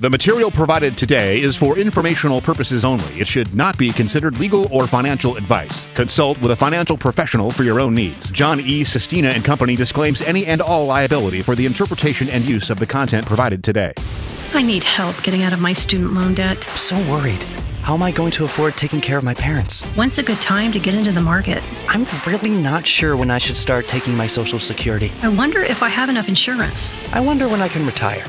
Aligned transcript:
The 0.00 0.08
material 0.08 0.50
provided 0.50 0.96
today 0.96 1.42
is 1.42 1.56
for 1.56 1.76
informational 1.76 2.40
purposes 2.40 2.86
only. 2.86 3.20
It 3.20 3.28
should 3.28 3.54
not 3.54 3.76
be 3.76 3.92
considered 3.92 4.38
legal 4.38 4.66
or 4.74 4.86
financial 4.86 5.36
advice. 5.36 5.86
Consult 5.92 6.40
with 6.40 6.52
a 6.52 6.56
financial 6.56 6.96
professional 6.96 7.50
for 7.50 7.64
your 7.64 7.78
own 7.78 7.94
needs. 7.94 8.30
John 8.30 8.60
E. 8.60 8.82
Sestina 8.82 9.28
and 9.28 9.44
Company 9.44 9.76
disclaims 9.76 10.22
any 10.22 10.46
and 10.46 10.62
all 10.62 10.86
liability 10.86 11.42
for 11.42 11.54
the 11.54 11.66
interpretation 11.66 12.30
and 12.30 12.48
use 12.48 12.70
of 12.70 12.78
the 12.78 12.86
content 12.86 13.26
provided 13.26 13.62
today. 13.62 13.92
I 14.54 14.62
need 14.62 14.84
help 14.84 15.22
getting 15.22 15.42
out 15.42 15.52
of 15.52 15.60
my 15.60 15.74
student 15.74 16.14
loan 16.14 16.32
debt. 16.32 16.66
I'm 16.70 16.76
so 16.78 16.96
worried. 17.00 17.44
How 17.82 17.92
am 17.92 18.02
I 18.02 18.10
going 18.10 18.30
to 18.30 18.44
afford 18.44 18.78
taking 18.78 19.02
care 19.02 19.18
of 19.18 19.24
my 19.24 19.34
parents? 19.34 19.84
When's 19.96 20.18
a 20.18 20.22
good 20.22 20.40
time 20.40 20.72
to 20.72 20.78
get 20.78 20.94
into 20.94 21.12
the 21.12 21.20
market? 21.20 21.62
I'm 21.88 22.06
really 22.26 22.54
not 22.54 22.86
sure 22.86 23.18
when 23.18 23.30
I 23.30 23.36
should 23.36 23.56
start 23.56 23.86
taking 23.86 24.16
my 24.16 24.26
Social 24.26 24.60
Security. 24.60 25.12
I 25.20 25.28
wonder 25.28 25.60
if 25.60 25.82
I 25.82 25.90
have 25.90 26.08
enough 26.08 26.30
insurance. 26.30 27.06
I 27.12 27.20
wonder 27.20 27.50
when 27.50 27.60
I 27.60 27.68
can 27.68 27.84
retire. 27.84 28.24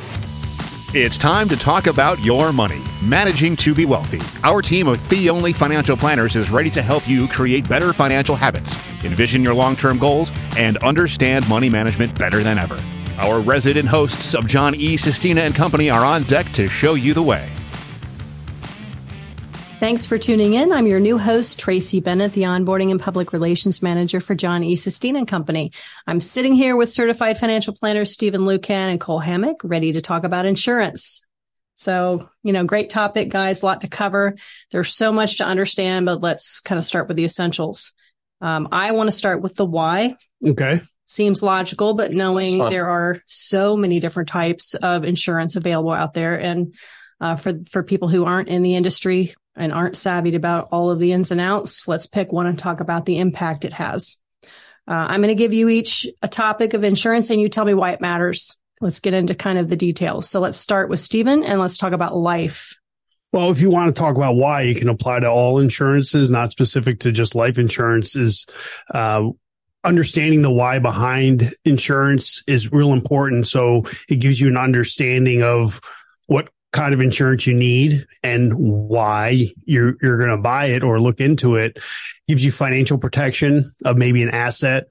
It's 0.93 1.17
time 1.17 1.47
to 1.47 1.55
talk 1.55 1.87
about 1.87 2.19
your 2.19 2.51
money, 2.51 2.81
managing 3.01 3.55
to 3.55 3.73
be 3.73 3.85
wealthy. 3.85 4.19
Our 4.43 4.61
team 4.61 4.89
of 4.89 4.99
fee 4.99 5.29
only 5.29 5.53
financial 5.53 5.95
planners 5.95 6.35
is 6.35 6.51
ready 6.51 6.69
to 6.69 6.81
help 6.81 7.07
you 7.07 7.29
create 7.29 7.69
better 7.69 7.93
financial 7.93 8.35
habits, 8.35 8.77
envision 9.05 9.41
your 9.41 9.53
long 9.53 9.77
term 9.77 9.97
goals, 9.97 10.33
and 10.57 10.75
understand 10.79 11.47
money 11.47 11.69
management 11.69 12.19
better 12.19 12.43
than 12.43 12.57
ever. 12.57 12.77
Our 13.19 13.39
resident 13.39 13.87
hosts 13.87 14.35
of 14.35 14.47
John 14.47 14.75
E. 14.75 14.97
Sestina 14.97 15.39
and 15.39 15.55
Company 15.55 15.89
are 15.89 16.03
on 16.03 16.23
deck 16.23 16.51
to 16.51 16.67
show 16.67 16.95
you 16.95 17.13
the 17.13 17.23
way. 17.23 17.49
Thanks 19.81 20.05
for 20.05 20.19
tuning 20.19 20.53
in. 20.53 20.71
I'm 20.71 20.85
your 20.85 20.99
new 20.99 21.17
host, 21.17 21.57
Tracy 21.57 22.01
Bennett, 22.01 22.33
the 22.33 22.43
onboarding 22.43 22.91
and 22.91 22.99
public 22.99 23.33
relations 23.33 23.81
manager 23.81 24.19
for 24.19 24.35
John 24.35 24.63
E. 24.63 24.75
Sestina 24.75 25.17
and 25.17 25.27
Company. 25.27 25.71
I'm 26.05 26.21
sitting 26.21 26.53
here 26.53 26.75
with 26.75 26.87
certified 26.87 27.39
financial 27.39 27.73
planners 27.73 28.13
Stephen 28.13 28.45
Lucan 28.45 28.91
and 28.91 29.01
Cole 29.01 29.17
Hammock, 29.17 29.57
ready 29.63 29.93
to 29.93 29.99
talk 29.99 30.23
about 30.23 30.45
insurance. 30.45 31.25
So, 31.73 32.29
you 32.43 32.53
know, 32.53 32.63
great 32.63 32.91
topic, 32.91 33.29
guys, 33.29 33.63
a 33.63 33.65
lot 33.65 33.81
to 33.81 33.87
cover. 33.87 34.35
There's 34.71 34.93
so 34.93 35.11
much 35.11 35.37
to 35.37 35.45
understand, 35.45 36.05
but 36.05 36.21
let's 36.21 36.59
kind 36.59 36.77
of 36.77 36.85
start 36.85 37.07
with 37.07 37.17
the 37.17 37.25
essentials. 37.25 37.93
Um, 38.39 38.67
I 38.71 38.91
want 38.91 39.07
to 39.07 39.11
start 39.11 39.41
with 39.41 39.55
the 39.55 39.65
why. 39.65 40.15
Okay. 40.45 40.81
Seems 41.07 41.41
logical, 41.41 41.95
but 41.95 42.11
knowing 42.11 42.59
there 42.59 42.87
are 42.87 43.19
so 43.25 43.75
many 43.75 43.99
different 43.99 44.29
types 44.29 44.75
of 44.75 45.05
insurance 45.05 45.55
available 45.55 45.91
out 45.91 46.13
there 46.13 46.39
and 46.39 46.75
uh, 47.19 47.35
for 47.35 47.53
for 47.69 47.83
people 47.83 48.09
who 48.09 48.25
aren't 48.25 48.49
in 48.49 48.63
the 48.63 48.75
industry, 48.75 49.33
and 49.55 49.73
aren't 49.73 49.97
savvy 49.97 50.35
about 50.35 50.69
all 50.71 50.89
of 50.89 50.99
the 50.99 51.11
ins 51.11 51.31
and 51.31 51.41
outs, 51.41 51.87
let's 51.87 52.07
pick 52.07 52.31
one 52.31 52.45
and 52.45 52.57
talk 52.57 52.79
about 52.79 53.05
the 53.05 53.19
impact 53.19 53.65
it 53.65 53.73
has. 53.73 54.17
Uh, 54.87 54.93
I'm 54.93 55.21
going 55.21 55.29
to 55.29 55.35
give 55.35 55.53
you 55.53 55.69
each 55.69 56.07
a 56.21 56.27
topic 56.27 56.73
of 56.73 56.83
insurance 56.83 57.29
and 57.29 57.39
you 57.39 57.49
tell 57.49 57.65
me 57.65 57.73
why 57.73 57.91
it 57.91 58.01
matters. 58.01 58.55
Let's 58.79 58.99
get 58.99 59.13
into 59.13 59.35
kind 59.35 59.59
of 59.59 59.69
the 59.69 59.75
details. 59.75 60.29
So 60.29 60.39
let's 60.39 60.57
start 60.57 60.89
with 60.89 60.99
Stephen 60.99 61.43
and 61.43 61.59
let's 61.59 61.77
talk 61.77 61.93
about 61.93 62.15
life. 62.15 62.77
Well, 63.31 63.51
if 63.51 63.61
you 63.61 63.69
want 63.69 63.95
to 63.95 63.99
talk 63.99 64.15
about 64.15 64.35
why, 64.35 64.63
you 64.63 64.75
can 64.75 64.89
apply 64.89 65.21
to 65.21 65.29
all 65.29 65.59
insurances, 65.59 66.29
not 66.29 66.51
specific 66.51 66.99
to 67.01 67.11
just 67.11 67.35
life 67.35 67.57
insurance. 67.57 68.15
Is 68.15 68.45
uh, 68.93 69.29
understanding 69.83 70.41
the 70.41 70.51
why 70.51 70.79
behind 70.79 71.53
insurance 71.63 72.43
is 72.47 72.71
real 72.71 72.91
important. 72.91 73.47
So 73.47 73.85
it 74.09 74.17
gives 74.17 74.41
you 74.41 74.47
an 74.47 74.57
understanding 74.57 75.43
of 75.43 75.79
what 76.27 76.49
kind 76.71 76.93
of 76.93 77.01
insurance 77.01 77.45
you 77.45 77.53
need 77.53 78.05
and 78.23 78.53
why 78.53 79.47
you're 79.65 79.95
you're 80.01 80.17
going 80.17 80.29
to 80.29 80.37
buy 80.37 80.65
it 80.67 80.83
or 80.83 81.01
look 81.01 81.19
into 81.19 81.55
it 81.55 81.77
gives 82.27 82.45
you 82.45 82.51
financial 82.51 82.97
protection 82.97 83.71
of 83.83 83.97
maybe 83.97 84.23
an 84.23 84.29
asset 84.29 84.87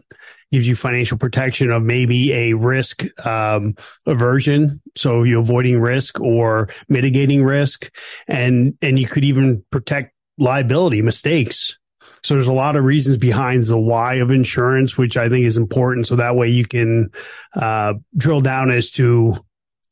gives 0.53 0.67
you 0.67 0.75
financial 0.75 1.17
protection 1.17 1.71
of 1.71 1.83
maybe 1.83 2.33
a 2.33 2.55
risk 2.55 3.05
um, 3.27 3.75
aversion. 4.07 4.81
So 4.97 5.23
you're 5.23 5.41
avoiding 5.41 5.79
risk 5.79 6.21
or 6.21 6.69
mitigating 6.89 7.45
risk 7.45 7.91
and 8.27 8.77
and 8.83 8.99
you 8.99 9.07
could 9.07 9.25
even 9.25 9.65
protect 9.71 10.15
liability 10.39 11.03
mistakes. 11.03 11.77
So 12.23 12.35
there's 12.35 12.49
a 12.49 12.53
lot 12.53 12.77
of 12.77 12.85
reasons 12.85 13.17
behind 13.17 13.65
the 13.65 13.79
why 13.79 14.15
of 14.15 14.31
insurance 14.31 14.99
which 14.99 15.17
i 15.17 15.29
think 15.29 15.47
is 15.47 15.57
important. 15.57 16.07
So 16.07 16.17
that 16.17 16.37
way 16.37 16.49
you 16.49 16.67
can 16.67 17.11
uh, 17.55 17.95
drill 18.17 18.41
down 18.41 18.71
as 18.71 18.91
to 18.93 19.37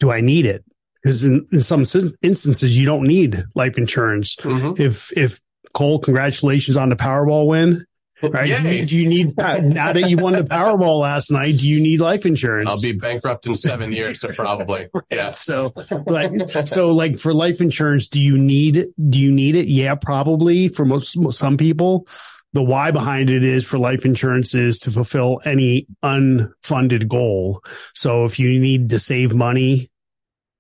do 0.00 0.10
i 0.10 0.20
need 0.20 0.46
it 0.46 0.64
because 1.02 1.24
in, 1.24 1.46
in, 1.52 1.60
some 1.60 1.84
instances 2.22 2.76
you 2.76 2.86
don't 2.86 3.06
need 3.06 3.44
life 3.54 3.78
insurance. 3.78 4.36
Mm-hmm. 4.36 4.80
If 4.80 5.16
if 5.16 5.40
Cole, 5.74 5.98
congratulations 5.98 6.76
on 6.76 6.88
the 6.88 6.96
Powerball 6.96 7.46
win. 7.46 7.84
Right? 8.20 8.48
Yay. 8.48 8.84
Do 8.84 8.96
you 8.96 9.08
need 9.08 9.36
now 9.36 9.92
that 9.92 10.10
you 10.10 10.16
won 10.16 10.32
the 10.32 10.42
Powerball 10.42 11.00
last 11.00 11.30
night? 11.30 11.58
Do 11.58 11.68
you 11.68 11.80
need 11.80 12.00
life 12.00 12.26
insurance? 12.26 12.68
I'll 12.68 12.80
be 12.80 12.92
bankrupt 12.92 13.46
in 13.46 13.54
seven 13.54 13.92
years, 13.92 14.20
so 14.20 14.32
probably. 14.32 14.88
Yeah. 15.10 15.30
So, 15.30 15.72
like, 16.06 16.50
so 16.66 16.90
like 16.90 17.18
for 17.18 17.32
life 17.32 17.60
insurance, 17.60 18.08
do 18.08 18.20
you 18.20 18.36
need 18.36 18.86
do 19.08 19.18
you 19.18 19.30
need 19.30 19.54
it? 19.54 19.68
Yeah, 19.68 19.94
probably 19.94 20.68
for 20.68 20.84
most 20.84 21.16
some 21.32 21.56
people. 21.56 22.08
The 22.54 22.62
why 22.62 22.90
behind 22.90 23.30
it 23.30 23.44
is 23.44 23.64
for 23.64 23.78
life 23.78 24.04
insurance 24.04 24.54
is 24.54 24.80
to 24.80 24.90
fulfill 24.90 25.40
any 25.44 25.86
unfunded 26.02 27.06
goal. 27.06 27.62
So 27.94 28.24
if 28.24 28.38
you 28.38 28.58
need 28.58 28.90
to 28.90 28.98
save 28.98 29.34
money 29.34 29.90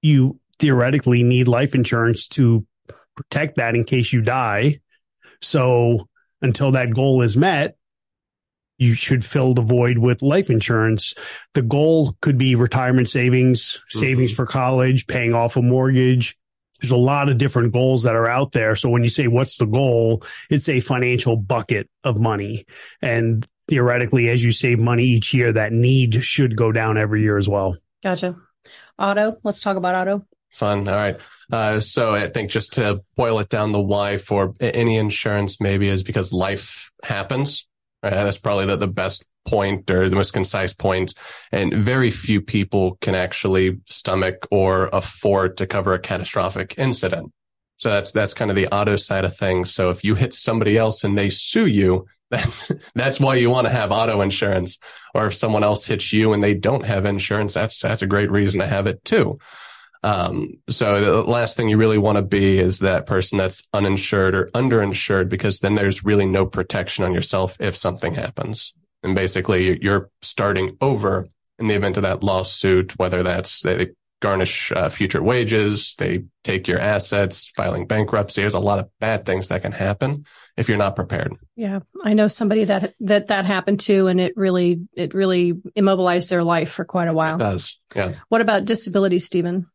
you 0.02 0.40
theoretically 0.58 1.22
need 1.22 1.48
life 1.48 1.74
insurance 1.74 2.28
to 2.28 2.66
protect 3.14 3.56
that 3.56 3.74
in 3.74 3.84
case 3.84 4.12
you 4.12 4.20
die. 4.20 4.80
So 5.40 6.08
until 6.40 6.72
that 6.72 6.94
goal 6.94 7.22
is 7.22 7.36
met, 7.36 7.76
you 8.78 8.94
should 8.94 9.24
fill 9.24 9.54
the 9.54 9.62
void 9.62 9.98
with 9.98 10.22
life 10.22 10.50
insurance. 10.50 11.14
The 11.54 11.62
goal 11.62 12.16
could 12.20 12.38
be 12.38 12.54
retirement 12.54 13.08
savings, 13.08 13.82
savings 13.88 14.30
mm-hmm. 14.30 14.36
for 14.36 14.46
college, 14.46 15.06
paying 15.08 15.34
off 15.34 15.56
a 15.56 15.62
mortgage. 15.62 16.38
There's 16.80 16.92
a 16.92 16.96
lot 16.96 17.28
of 17.28 17.38
different 17.38 17.72
goals 17.72 18.04
that 18.04 18.14
are 18.14 18.28
out 18.28 18.52
there. 18.52 18.76
So 18.76 18.88
when 18.88 19.02
you 19.02 19.10
say 19.10 19.26
what's 19.26 19.56
the 19.56 19.66
goal, 19.66 20.22
it's 20.48 20.68
a 20.68 20.78
financial 20.78 21.36
bucket 21.36 21.90
of 22.04 22.20
money. 22.20 22.66
And 23.02 23.44
theoretically, 23.68 24.28
as 24.28 24.44
you 24.44 24.52
save 24.52 24.78
money 24.78 25.02
each 25.04 25.34
year, 25.34 25.52
that 25.52 25.72
need 25.72 26.22
should 26.22 26.54
go 26.54 26.70
down 26.70 26.96
every 26.96 27.22
year 27.22 27.36
as 27.36 27.48
well. 27.48 27.76
Gotcha. 28.04 28.36
Auto. 28.98 29.36
Let's 29.44 29.60
talk 29.60 29.76
about 29.76 29.94
auto. 29.94 30.26
Fun. 30.50 30.88
All 30.88 30.94
right. 30.94 31.16
Uh, 31.50 31.80
so 31.80 32.14
I 32.14 32.28
think 32.28 32.50
just 32.50 32.74
to 32.74 33.02
boil 33.16 33.38
it 33.38 33.48
down, 33.48 33.72
the 33.72 33.80
why 33.80 34.18
for 34.18 34.54
any 34.60 34.96
insurance 34.96 35.60
maybe 35.60 35.88
is 35.88 36.02
because 36.02 36.32
life 36.32 36.90
happens. 37.02 37.66
Right? 38.02 38.12
That's 38.12 38.38
probably 38.38 38.66
the, 38.66 38.76
the 38.76 38.88
best 38.88 39.24
point 39.46 39.90
or 39.90 40.08
the 40.08 40.16
most 40.16 40.32
concise 40.32 40.72
point. 40.72 41.14
And 41.52 41.72
very 41.72 42.10
few 42.10 42.40
people 42.40 42.98
can 43.00 43.14
actually 43.14 43.80
stomach 43.88 44.46
or 44.50 44.88
afford 44.92 45.56
to 45.58 45.66
cover 45.66 45.94
a 45.94 45.98
catastrophic 45.98 46.74
incident. 46.76 47.32
So 47.76 47.90
that's, 47.90 48.10
that's 48.10 48.34
kind 48.34 48.50
of 48.50 48.56
the 48.56 48.66
auto 48.74 48.96
side 48.96 49.24
of 49.24 49.36
things. 49.36 49.72
So 49.72 49.90
if 49.90 50.04
you 50.04 50.16
hit 50.16 50.34
somebody 50.34 50.76
else 50.76 51.04
and 51.04 51.16
they 51.16 51.30
sue 51.30 51.66
you, 51.66 52.06
that's, 52.30 52.70
that's 52.94 53.20
why 53.20 53.36
you 53.36 53.50
want 53.50 53.66
to 53.66 53.72
have 53.72 53.92
auto 53.92 54.20
insurance. 54.20 54.78
Or 55.14 55.26
if 55.26 55.34
someone 55.34 55.64
else 55.64 55.86
hits 55.86 56.12
you 56.12 56.32
and 56.32 56.42
they 56.42 56.54
don't 56.54 56.84
have 56.84 57.04
insurance, 57.04 57.54
that's, 57.54 57.80
that's 57.80 58.02
a 58.02 58.06
great 58.06 58.30
reason 58.30 58.60
to 58.60 58.66
have 58.66 58.86
it 58.86 59.04
too. 59.04 59.38
Um, 60.02 60.60
so 60.68 61.22
the 61.22 61.30
last 61.30 61.56
thing 61.56 61.68
you 61.68 61.76
really 61.76 61.98
want 61.98 62.16
to 62.16 62.22
be 62.22 62.58
is 62.58 62.78
that 62.78 63.06
person 63.06 63.36
that's 63.36 63.66
uninsured 63.72 64.34
or 64.34 64.46
underinsured 64.54 65.28
because 65.28 65.58
then 65.58 65.74
there's 65.74 66.04
really 66.04 66.26
no 66.26 66.46
protection 66.46 67.04
on 67.04 67.14
yourself 67.14 67.56
if 67.60 67.76
something 67.76 68.14
happens. 68.14 68.72
And 69.02 69.14
basically 69.14 69.82
you're 69.82 70.10
starting 70.22 70.76
over 70.80 71.28
in 71.58 71.66
the 71.66 71.74
event 71.74 71.96
of 71.96 72.04
that 72.04 72.22
lawsuit, 72.22 72.96
whether 72.98 73.22
that's 73.22 73.62
they 73.62 73.88
garnish 74.20 74.72
uh, 74.72 74.88
future 74.88 75.22
wages, 75.22 75.94
they 75.98 76.24
take 76.42 76.66
your 76.66 76.80
assets, 76.80 77.52
filing 77.56 77.86
bankruptcy. 77.86 78.40
There's 78.40 78.54
a 78.54 78.58
lot 78.58 78.78
of 78.78 78.88
bad 78.98 79.24
things 79.24 79.48
that 79.48 79.62
can 79.62 79.72
happen 79.72 80.24
if 80.56 80.68
you're 80.68 80.78
not 80.78 80.96
prepared. 80.96 81.36
Yeah. 81.56 81.80
I 82.04 82.14
know 82.14 82.26
somebody 82.28 82.64
that, 82.64 82.94
that, 83.00 83.28
that 83.28 83.44
happened 83.44 83.80
to, 83.80 84.08
and 84.08 84.20
it 84.20 84.32
really, 84.36 84.88
it 84.94 85.14
really 85.14 85.54
immobilized 85.76 86.30
their 86.30 86.42
life 86.42 86.70
for 86.70 86.84
quite 86.84 87.08
a 87.08 87.12
while. 87.12 87.36
It 87.36 87.38
does. 87.38 87.78
Yeah. 87.94 88.14
What 88.28 88.40
about 88.40 88.64
disability, 88.64 89.20
Stephen? 89.20 89.66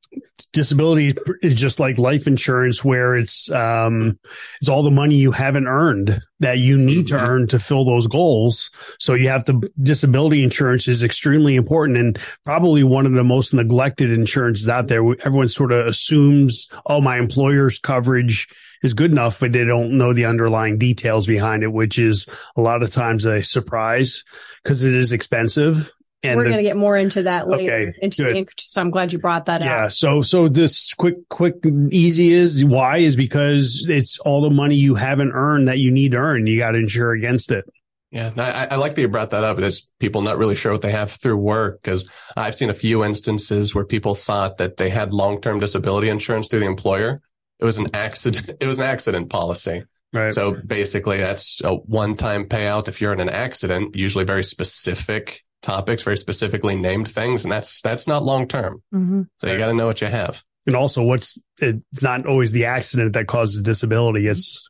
Disability 0.51 1.15
is 1.41 1.55
just 1.55 1.79
like 1.79 1.97
life 1.97 2.27
insurance 2.27 2.83
where 2.83 3.15
it's 3.15 3.51
um 3.51 4.19
it's 4.59 4.69
all 4.69 4.83
the 4.83 4.91
money 4.91 5.15
you 5.15 5.31
haven't 5.31 5.67
earned 5.67 6.21
that 6.39 6.59
you 6.59 6.77
need 6.77 7.07
to 7.07 7.15
mm-hmm. 7.15 7.25
earn 7.25 7.47
to 7.47 7.59
fill 7.59 7.85
those 7.85 8.07
goals. 8.07 8.69
So 8.99 9.13
you 9.13 9.29
have 9.29 9.45
to 9.45 9.61
disability 9.81 10.43
insurance 10.43 10.87
is 10.87 11.03
extremely 11.03 11.55
important 11.55 11.97
and 11.97 12.19
probably 12.43 12.83
one 12.83 13.05
of 13.05 13.13
the 13.13 13.23
most 13.23 13.53
neglected 13.53 14.11
insurances 14.11 14.69
out 14.69 14.87
there. 14.87 15.01
Everyone 15.23 15.49
sort 15.49 15.71
of 15.71 15.87
assumes 15.87 16.67
oh 16.85 17.01
my 17.01 17.17
employer's 17.17 17.79
coverage 17.79 18.47
is 18.83 18.93
good 18.93 19.11
enough 19.11 19.39
but 19.39 19.53
they 19.53 19.65
don't 19.65 19.97
know 19.97 20.13
the 20.13 20.25
underlying 20.25 20.77
details 20.77 21.25
behind 21.25 21.63
it 21.63 21.71
which 21.71 21.97
is 21.97 22.27
a 22.55 22.61
lot 22.61 22.83
of 22.83 22.91
times 22.91 23.25
a 23.25 23.41
surprise 23.41 24.23
because 24.61 24.85
it 24.85 24.93
is 24.93 25.11
expensive 25.11 25.93
and 26.23 26.37
we're 26.37 26.45
going 26.45 26.57
to 26.57 26.63
get 26.63 26.77
more 26.77 26.95
into 26.95 27.23
that 27.23 27.47
later. 27.47 27.73
Okay, 27.73 27.97
into 28.01 28.23
good. 28.23 28.47
the 28.47 28.53
so 28.57 28.81
I'm 28.81 28.91
glad 28.91 29.11
you 29.11 29.19
brought 29.19 29.45
that 29.45 29.61
yeah, 29.61 29.73
out. 29.73 29.81
Yeah. 29.81 29.87
So 29.89 30.21
so 30.21 30.47
this 30.47 30.93
quick 30.93 31.27
quick 31.29 31.55
easy 31.91 32.31
is 32.31 32.63
why 32.63 32.99
is 32.99 33.15
because 33.15 33.85
it's 33.87 34.19
all 34.19 34.41
the 34.41 34.49
money 34.49 34.75
you 34.75 34.95
haven't 34.95 35.31
earned 35.33 35.67
that 35.67 35.79
you 35.79 35.91
need 35.91 36.11
to 36.11 36.17
earn. 36.17 36.47
You 36.47 36.57
got 36.57 36.71
to 36.71 36.79
insure 36.79 37.11
against 37.11 37.51
it. 37.51 37.65
Yeah, 38.11 38.31
I, 38.37 38.67
I, 38.67 38.75
like 38.75 38.93
that 38.93 39.01
you 39.01 39.07
brought 39.07 39.31
that 39.31 39.43
up. 39.43 39.57
It's 39.57 39.89
people 39.97 40.21
not 40.21 40.37
really 40.37 40.53
sure 40.53 40.71
what 40.71 40.83
they 40.83 40.91
have 40.91 41.11
through 41.11 41.37
work 41.37 41.81
because 41.81 42.07
I've 42.37 42.53
seen 42.53 42.69
a 42.69 42.73
few 42.73 43.03
instances 43.03 43.73
where 43.73 43.85
people 43.85 44.13
thought 44.13 44.59
that 44.59 44.77
they 44.77 44.91
had 44.91 45.15
long-term 45.15 45.59
disability 45.59 46.09
insurance 46.09 46.47
through 46.47 46.59
the 46.59 46.67
employer. 46.67 47.17
It 47.57 47.65
was 47.65 47.79
an 47.79 47.87
accident. 47.95 48.51
It 48.61 48.67
was 48.67 48.77
an 48.77 48.85
accident 48.85 49.31
policy. 49.31 49.85
Right. 50.13 50.31
So 50.31 50.61
basically 50.63 51.17
that's 51.17 51.59
a 51.63 51.73
one-time 51.73 52.45
payout 52.45 52.87
if 52.87 53.01
you're 53.01 53.13
in 53.13 53.19
an 53.19 53.29
accident, 53.29 53.95
usually 53.95 54.25
very 54.25 54.43
specific 54.43 55.43
topics, 55.63 56.03
very 56.03 56.17
specifically 56.17 56.75
named 56.75 57.07
things. 57.11 57.43
And 57.43 57.51
that's, 57.51 57.81
that's 57.81 58.07
not 58.07 58.23
long-term. 58.23 58.83
Mm-hmm. 58.93 59.21
So 59.39 59.51
you 59.51 59.57
got 59.57 59.67
to 59.67 59.73
know 59.73 59.87
what 59.87 60.01
you 60.01 60.07
have. 60.07 60.43
And 60.67 60.75
also 60.75 61.03
what's, 61.03 61.37
it's 61.57 62.03
not 62.03 62.25
always 62.27 62.51
the 62.51 62.65
accident 62.65 63.13
that 63.13 63.27
causes 63.27 63.61
disability. 63.63 64.27
It's 64.27 64.69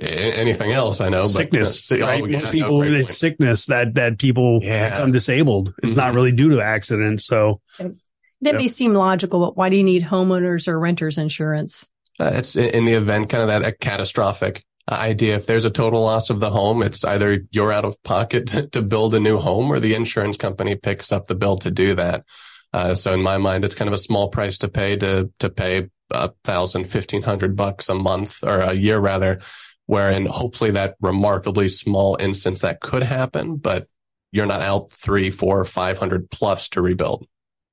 anything 0.00 0.72
else 0.72 1.00
I 1.00 1.08
know. 1.08 1.24
Sickness, 1.26 1.88
but, 1.88 2.00
uh, 2.00 2.04
right? 2.04 2.22
oh, 2.22 2.26
yeah, 2.26 2.50
people, 2.50 2.82
no, 2.82 2.92
it's 2.92 3.18
sickness 3.18 3.66
that, 3.66 3.94
that 3.94 4.18
people 4.18 4.60
Yeah. 4.62 4.90
become 4.90 5.12
disabled. 5.12 5.74
It's 5.82 5.92
Mhm. 5.92 5.96
not 5.96 6.14
really 6.14 6.32
due 6.32 6.50
to 6.50 6.60
accidents. 6.60 7.26
So 7.26 7.60
It 7.78 7.94
Yep. 8.40 8.54
may 8.56 8.68
seem 8.68 8.92
logical, 8.92 9.40
but 9.40 9.56
why 9.56 9.70
do 9.70 9.76
you 9.76 9.84
need 9.84 10.02
homeowners 10.02 10.68
or 10.68 10.78
renters 10.78 11.16
insurance? 11.16 11.88
Uh, 12.20 12.32
it's 12.34 12.56
in 12.56 12.66
in 12.70 12.84
the 12.84 12.92
event 12.92 13.30
kind 13.30 13.42
of 13.42 13.48
that 13.48 13.66
a 13.66 13.72
catastrophic 13.72 14.62
idea. 14.88 15.36
If 15.36 15.46
there's 15.46 15.64
a 15.64 15.70
total 15.70 16.02
loss 16.02 16.30
of 16.30 16.40
the 16.40 16.50
home, 16.50 16.82
it's 16.82 17.04
either 17.04 17.46
you're 17.50 17.72
out 17.72 17.84
of 17.84 18.02
pocket 18.02 18.46
to, 18.48 18.66
to 18.68 18.82
build 18.82 19.14
a 19.14 19.20
new 19.20 19.38
home 19.38 19.70
or 19.70 19.80
the 19.80 19.94
insurance 19.94 20.36
company 20.36 20.76
picks 20.76 21.12
up 21.12 21.26
the 21.26 21.34
bill 21.34 21.56
to 21.58 21.70
do 21.70 21.94
that. 21.94 22.24
Uh, 22.72 22.94
so 22.94 23.12
in 23.12 23.22
my 23.22 23.38
mind, 23.38 23.64
it's 23.64 23.76
kind 23.76 23.88
of 23.88 23.94
a 23.94 23.98
small 23.98 24.28
price 24.28 24.58
to 24.58 24.68
pay 24.68 24.96
to, 24.96 25.30
to 25.38 25.48
pay 25.48 25.88
a 26.10 26.30
thousand, 26.42 26.84
fifteen 26.84 27.22
hundred 27.22 27.56
bucks 27.56 27.88
a 27.88 27.94
month 27.94 28.42
or 28.42 28.60
a 28.60 28.74
year 28.74 28.98
rather, 28.98 29.40
wherein 29.86 30.26
hopefully 30.26 30.72
that 30.72 30.96
remarkably 31.00 31.68
small 31.68 32.16
instance 32.20 32.60
that 32.60 32.80
could 32.80 33.02
happen, 33.02 33.56
but 33.56 33.86
you're 34.32 34.46
not 34.46 34.60
out 34.60 34.92
three, 34.92 35.30
four, 35.30 35.64
five 35.64 35.98
hundred 35.98 36.30
plus 36.30 36.68
to 36.70 36.82
rebuild. 36.82 37.26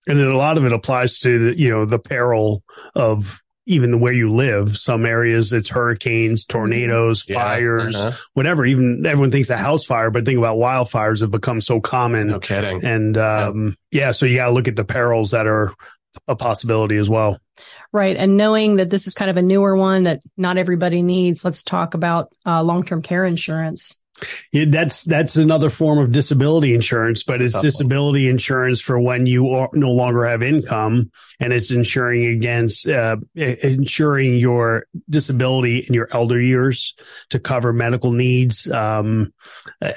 and 0.08 0.20
then 0.20 0.28
a 0.28 0.38
lot 0.38 0.58
of 0.58 0.66
it 0.66 0.74
applies 0.74 1.20
to 1.20 1.46
the, 1.46 1.60
you 1.60 1.70
know, 1.70 1.86
the 1.86 2.00
peril 2.00 2.64
of 2.96 3.42
even 3.66 3.92
the 3.92 3.98
where 3.98 4.14
you 4.14 4.32
live. 4.32 4.78
Some 4.78 5.06
areas 5.06 5.54
it's 5.54 5.70
hurricanes, 5.70 6.46
tornadoes, 6.46 7.26
Yeah, 7.28 7.36
fires, 7.36 7.96
uh-huh. 7.96 8.18
whatever. 8.34 8.66
Even 8.66 9.06
everyone 9.06 9.32
thinks 9.32 9.50
a 9.50 9.58
house 9.58 9.86
fire, 9.86 10.10
but 10.10 10.26
think 10.26 10.38
about 10.38 10.58
wildfires 10.58 11.22
have 11.22 11.32
become 11.32 11.62
so 11.62 11.80
common. 11.80 12.28
No 12.28 12.40
kidding. 12.40 12.84
And, 12.84 13.18
um, 13.18 13.76
yeah. 13.92 14.12
so 14.12 14.26
you 14.26 14.38
got 14.38 14.48
to 14.48 14.54
look 14.54 14.68
at 14.68 14.76
the 14.76 14.86
perils 14.86 15.32
that 15.32 15.48
are 15.48 15.74
a 16.28 16.36
possibility 16.36 16.98
as 16.98 17.10
well. 17.10 17.40
Right. 17.94 18.18
And 18.18 18.38
knowing 18.38 18.78
that 18.78 18.90
this 18.90 19.08
is 19.08 19.14
kind 19.14 19.30
of 19.30 19.38
a 19.38 19.42
newer 19.42 19.76
one 19.76 20.04
that 20.04 20.22
not 20.38 20.58
everybody 20.58 21.04
needs, 21.04 21.46
let's 21.46 21.64
talk 21.64 21.94
about 21.94 22.34
uh, 22.46 22.64
long-term 22.64 23.02
care 23.02 23.26
insurance. 23.26 24.01
Yeah, 24.52 24.66
that's 24.68 25.04
that's 25.04 25.36
another 25.36 25.70
form 25.70 26.00
of 26.00 26.12
disability 26.12 26.74
insurance, 26.74 27.24
but 27.24 27.42
it's 27.42 27.54
Tough 27.54 27.60
one. 27.60 27.66
disability 27.66 28.30
insurance 28.30 28.82
for 28.82 29.00
when 29.00 29.26
you 29.26 29.50
are, 29.50 29.70
no 29.74 29.92
longer 29.92 30.26
have 30.26 30.44
income, 30.44 31.12
and 31.40 31.54
it's 31.54 31.72
insuring 31.72 32.26
against 32.26 32.88
uh, 32.88 33.18
insuring 33.36 34.36
your 34.38 34.86
disability 35.10 35.80
in 35.80 35.94
your 35.94 36.08
elder 36.12 36.40
years 36.40 36.96
to 37.30 37.40
cover 37.40 37.74
medical 37.74 38.12
needs. 38.12 38.70
Um, 38.72 39.34
uh, 39.82 39.92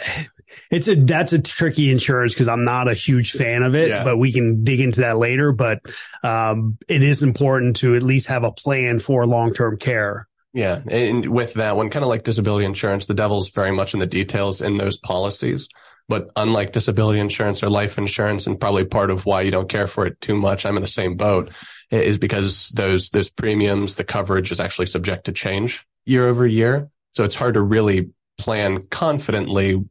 it's 0.70 0.88
a 0.88 0.94
that's 0.94 1.32
a 1.32 1.42
tricky 1.42 1.90
insurance 1.90 2.32
because 2.32 2.48
I'm 2.48 2.64
not 2.64 2.88
a 2.88 2.94
huge 2.94 3.32
fan 3.32 3.62
of 3.62 3.74
it, 3.74 3.88
Yeah. 3.88 4.04
but 4.04 4.16
we 4.18 4.32
can 4.32 4.64
dig 4.64 4.80
into 4.80 5.00
that 5.02 5.18
later. 5.18 5.52
But 5.52 5.80
um, 6.22 6.78
it 6.88 7.02
is 7.02 7.22
important 7.22 7.76
to 7.76 7.94
at 7.96 8.02
least 8.02 8.28
have 8.28 8.44
a 8.44 8.52
plan 8.52 8.98
for 9.00 9.26
long 9.26 9.52
term 9.52 9.76
care. 9.76 10.28
Yeah. 10.54 10.80
And 10.88 11.26
with 11.26 11.54
that 11.54 11.76
one, 11.76 11.90
kind 11.90 12.04
of 12.04 12.08
like 12.08 12.22
disability 12.22 12.64
insurance, 12.64 13.06
the 13.06 13.14
devil's 13.14 13.50
very 13.50 13.72
much 13.72 13.92
in 13.92 14.00
the 14.00 14.06
details 14.06 14.62
in 14.62 14.78
those 14.78 14.96
policies. 14.96 15.68
But 16.08 16.30
unlike 16.36 16.72
disability 16.72 17.18
insurance 17.18 17.62
or 17.62 17.68
life 17.68 17.98
insurance, 17.98 18.46
and 18.46 18.60
probably 18.60 18.84
part 18.84 19.10
of 19.10 19.26
why 19.26 19.42
you 19.42 19.50
don't 19.50 19.68
care 19.68 19.88
for 19.88 20.06
it 20.06 20.20
too 20.20 20.36
much, 20.36 20.64
I'm 20.64 20.76
in 20.76 20.82
the 20.82 20.88
same 20.88 21.16
boat, 21.16 21.50
is 21.90 22.18
because 22.18 22.68
those, 22.68 23.10
those 23.10 23.30
premiums, 23.30 23.96
the 23.96 24.04
coverage 24.04 24.52
is 24.52 24.60
actually 24.60 24.86
subject 24.86 25.24
to 25.24 25.32
change 25.32 25.84
year 26.04 26.28
over 26.28 26.46
year. 26.46 26.88
So 27.12 27.24
it's 27.24 27.34
hard 27.34 27.54
to 27.54 27.62
really 27.62 28.10
plan 28.38 28.86
confidently 28.88 29.82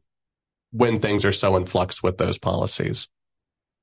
when 0.70 0.98
things 1.00 1.24
are 1.24 1.32
so 1.32 1.56
in 1.56 1.66
flux 1.66 2.02
with 2.02 2.16
those 2.16 2.38
policies. 2.38 3.08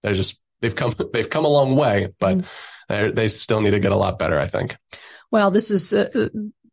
They're 0.02 0.16
just, 0.16 0.40
they've 0.62 0.76
come, 0.76 0.96
they've 1.14 1.30
come 1.30 1.46
a 1.46 1.50
long 1.50 1.76
way, 1.76 2.14
but 2.20 2.46
they're 2.88 3.12
they 3.12 3.28
still 3.28 3.62
need 3.62 3.72
to 3.72 3.80
get 3.80 3.92
a 3.92 3.98
lot 3.98 4.20
better, 4.20 4.40
I 4.40 4.48
think. 4.48 4.78
Well, 5.32 5.52
this 5.52 5.72
is 5.72 5.94
uh, 5.94 6.30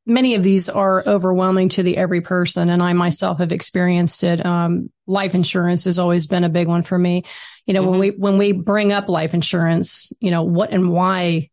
many 0.09 0.35
of 0.35 0.43
these 0.43 0.69
are 0.69 1.05
overwhelming 1.07 1.69
to 1.71 1.83
the 1.85 1.97
every 1.97 2.23
person, 2.23 2.71
and 2.71 2.83
I 2.83 2.95
myself 2.95 3.39
have 3.39 3.53
experienced 3.53 4.25
it. 4.25 4.45
Um, 4.45 4.91
life 5.07 5.35
insurance 5.35 5.85
has 5.85 5.99
always 5.99 6.27
been 6.27 6.43
a 6.43 6.49
big 6.49 6.67
one 6.67 6.83
for 6.83 6.99
me. 6.99 7.25
You 7.67 7.75
know, 7.75 7.83
when 7.83 8.01
we 8.01 8.09
when 8.11 8.39
we 8.39 8.53
bring 8.53 8.93
up 8.93 9.09
life 9.09 9.35
insurance, 9.35 10.13
you 10.19 10.31
know, 10.31 10.43
what 10.43 10.73
and 10.73 10.91
why 10.91 11.51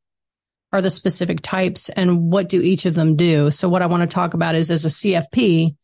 are 0.71 0.81
the 0.81 0.89
specific 0.89 1.41
types, 1.41 1.89
and 1.89 2.31
what 2.31 2.49
do 2.49 2.61
each 2.61 2.85
of 2.85 2.95
them 2.95 3.15
do? 3.15 3.51
So, 3.51 3.69
what 3.69 3.81
I 3.81 3.87
want 3.87 4.01
to 4.09 4.13
talk 4.13 4.33
about 4.33 4.55
is 4.55 4.71
as 4.71 4.85
a 4.85 4.89
CFP. 4.89 5.75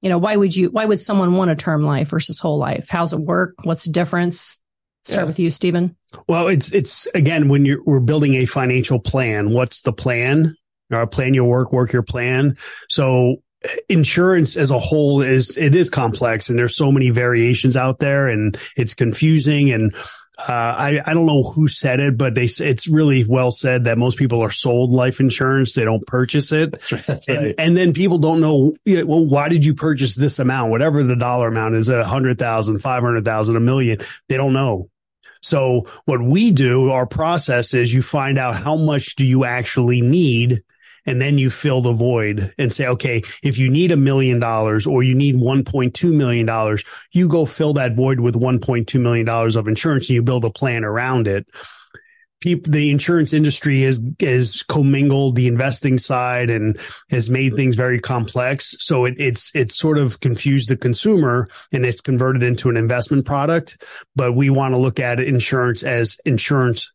You 0.00 0.08
know, 0.08 0.18
why 0.18 0.36
would 0.36 0.54
you, 0.54 0.70
why 0.70 0.84
would 0.84 1.00
someone 1.00 1.34
want 1.34 1.50
a 1.50 1.56
term 1.56 1.82
life 1.82 2.10
versus 2.10 2.38
whole 2.38 2.58
life? 2.58 2.86
How's 2.88 3.12
it 3.12 3.18
work? 3.18 3.54
What's 3.64 3.84
the 3.84 3.90
difference? 3.92 4.60
Start 5.02 5.22
Yeah. 5.22 5.26
with 5.26 5.38
you, 5.40 5.50
Stephen. 5.50 5.96
Well, 6.28 6.48
it's 6.48 6.70
it's 6.72 7.06
again 7.14 7.48
when 7.48 7.64
you're 7.64 7.82
we're 7.84 8.00
building 8.00 8.34
a 8.34 8.44
financial 8.44 9.00
plan. 9.00 9.50
What's 9.50 9.82
the 9.82 9.92
plan? 9.92 10.56
Or 10.90 11.06
plan 11.06 11.34
your 11.34 11.44
work, 11.44 11.72
work 11.72 11.92
your 11.92 12.02
plan. 12.02 12.56
So 12.88 13.42
insurance 13.88 14.56
as 14.56 14.70
a 14.70 14.78
whole 14.78 15.20
is 15.20 15.56
it 15.56 15.74
is 15.74 15.90
complex, 15.90 16.48
and 16.48 16.58
there's 16.58 16.76
so 16.76 16.90
many 16.90 17.10
variations 17.10 17.76
out 17.76 17.98
there, 17.98 18.28
and 18.28 18.56
it's 18.76 18.94
confusing. 18.94 19.70
And 19.70 19.94
uh, 20.38 20.44
I 20.48 21.00
I 21.04 21.14
don't 21.14 21.26
know 21.26 21.42
who 21.42 21.68
said 21.68 22.00
it, 22.00 22.16
but 22.16 22.34
they 22.34 22.44
it's 22.44 22.88
really 22.88 23.24
well 23.24 23.50
said 23.50 23.84
that 23.84 23.98
most 23.98 24.18
people 24.18 24.40
are 24.40 24.50
sold 24.50 24.92
life 24.92 25.20
insurance; 25.20 25.74
they 25.74 25.84
don't 25.84 26.06
purchase 26.06 26.52
it. 26.52 26.80
That's 27.06 27.28
And, 27.28 27.54
and 27.58 27.76
then 27.76 27.92
people 27.92 28.18
don't 28.18 28.40
know, 28.40 28.74
well, 28.86 29.26
why 29.26 29.48
did 29.48 29.64
you 29.64 29.74
purchase 29.74 30.14
this 30.14 30.38
amount? 30.38 30.70
Whatever 30.70 31.02
the 31.02 31.16
dollar 31.16 31.48
amount 31.48 31.74
is, 31.74 31.88
a 31.88 32.04
hundred 32.04 32.38
thousand, 32.38 32.78
five 32.78 33.02
hundred 33.02 33.24
thousand, 33.24 33.56
a 33.56 33.60
million, 33.60 33.98
they 34.28 34.36
don't 34.36 34.52
know. 34.52 34.88
So 35.40 35.86
what 36.04 36.20
we 36.20 36.50
do, 36.50 36.90
our 36.90 37.06
process 37.06 37.74
is 37.74 37.92
you 37.92 38.02
find 38.02 38.38
out 38.38 38.56
how 38.56 38.76
much 38.76 39.16
do 39.16 39.24
you 39.24 39.44
actually 39.44 40.00
need 40.00 40.62
and 41.06 41.20
then 41.20 41.38
you 41.38 41.50
fill 41.50 41.80
the 41.80 41.92
void 41.92 42.52
and 42.58 42.72
say, 42.72 42.86
okay, 42.86 43.22
if 43.42 43.58
you 43.58 43.68
need 43.70 43.92
a 43.92 43.96
million 43.96 44.38
dollars 44.38 44.86
or 44.86 45.02
you 45.02 45.14
need 45.14 45.36
$1.2 45.36 46.12
million, 46.12 46.78
you 47.12 47.28
go 47.28 47.44
fill 47.44 47.74
that 47.74 47.94
void 47.94 48.20
with 48.20 48.34
$1.2 48.34 49.00
million 49.00 49.28
of 49.28 49.68
insurance 49.68 50.08
and 50.08 50.14
you 50.14 50.22
build 50.22 50.44
a 50.44 50.50
plan 50.50 50.84
around 50.84 51.26
it. 51.26 51.46
The 52.40 52.90
insurance 52.92 53.32
industry 53.32 53.82
is, 53.82 54.00
is 54.20 54.62
commingled 54.68 55.34
the 55.34 55.48
investing 55.48 55.98
side 55.98 56.50
and 56.50 56.78
has 57.10 57.28
made 57.28 57.56
things 57.56 57.74
very 57.74 57.98
complex. 57.98 58.76
So 58.78 59.06
it, 59.06 59.14
it's, 59.18 59.50
it's 59.56 59.76
sort 59.76 59.98
of 59.98 60.20
confused 60.20 60.68
the 60.68 60.76
consumer 60.76 61.48
and 61.72 61.84
it's 61.84 62.00
converted 62.00 62.44
into 62.44 62.70
an 62.70 62.76
investment 62.76 63.26
product. 63.26 63.82
But 64.14 64.34
we 64.34 64.50
want 64.50 64.72
to 64.72 64.78
look 64.78 65.00
at 65.00 65.18
insurance 65.18 65.82
as 65.82 66.16
insurance 66.24 66.92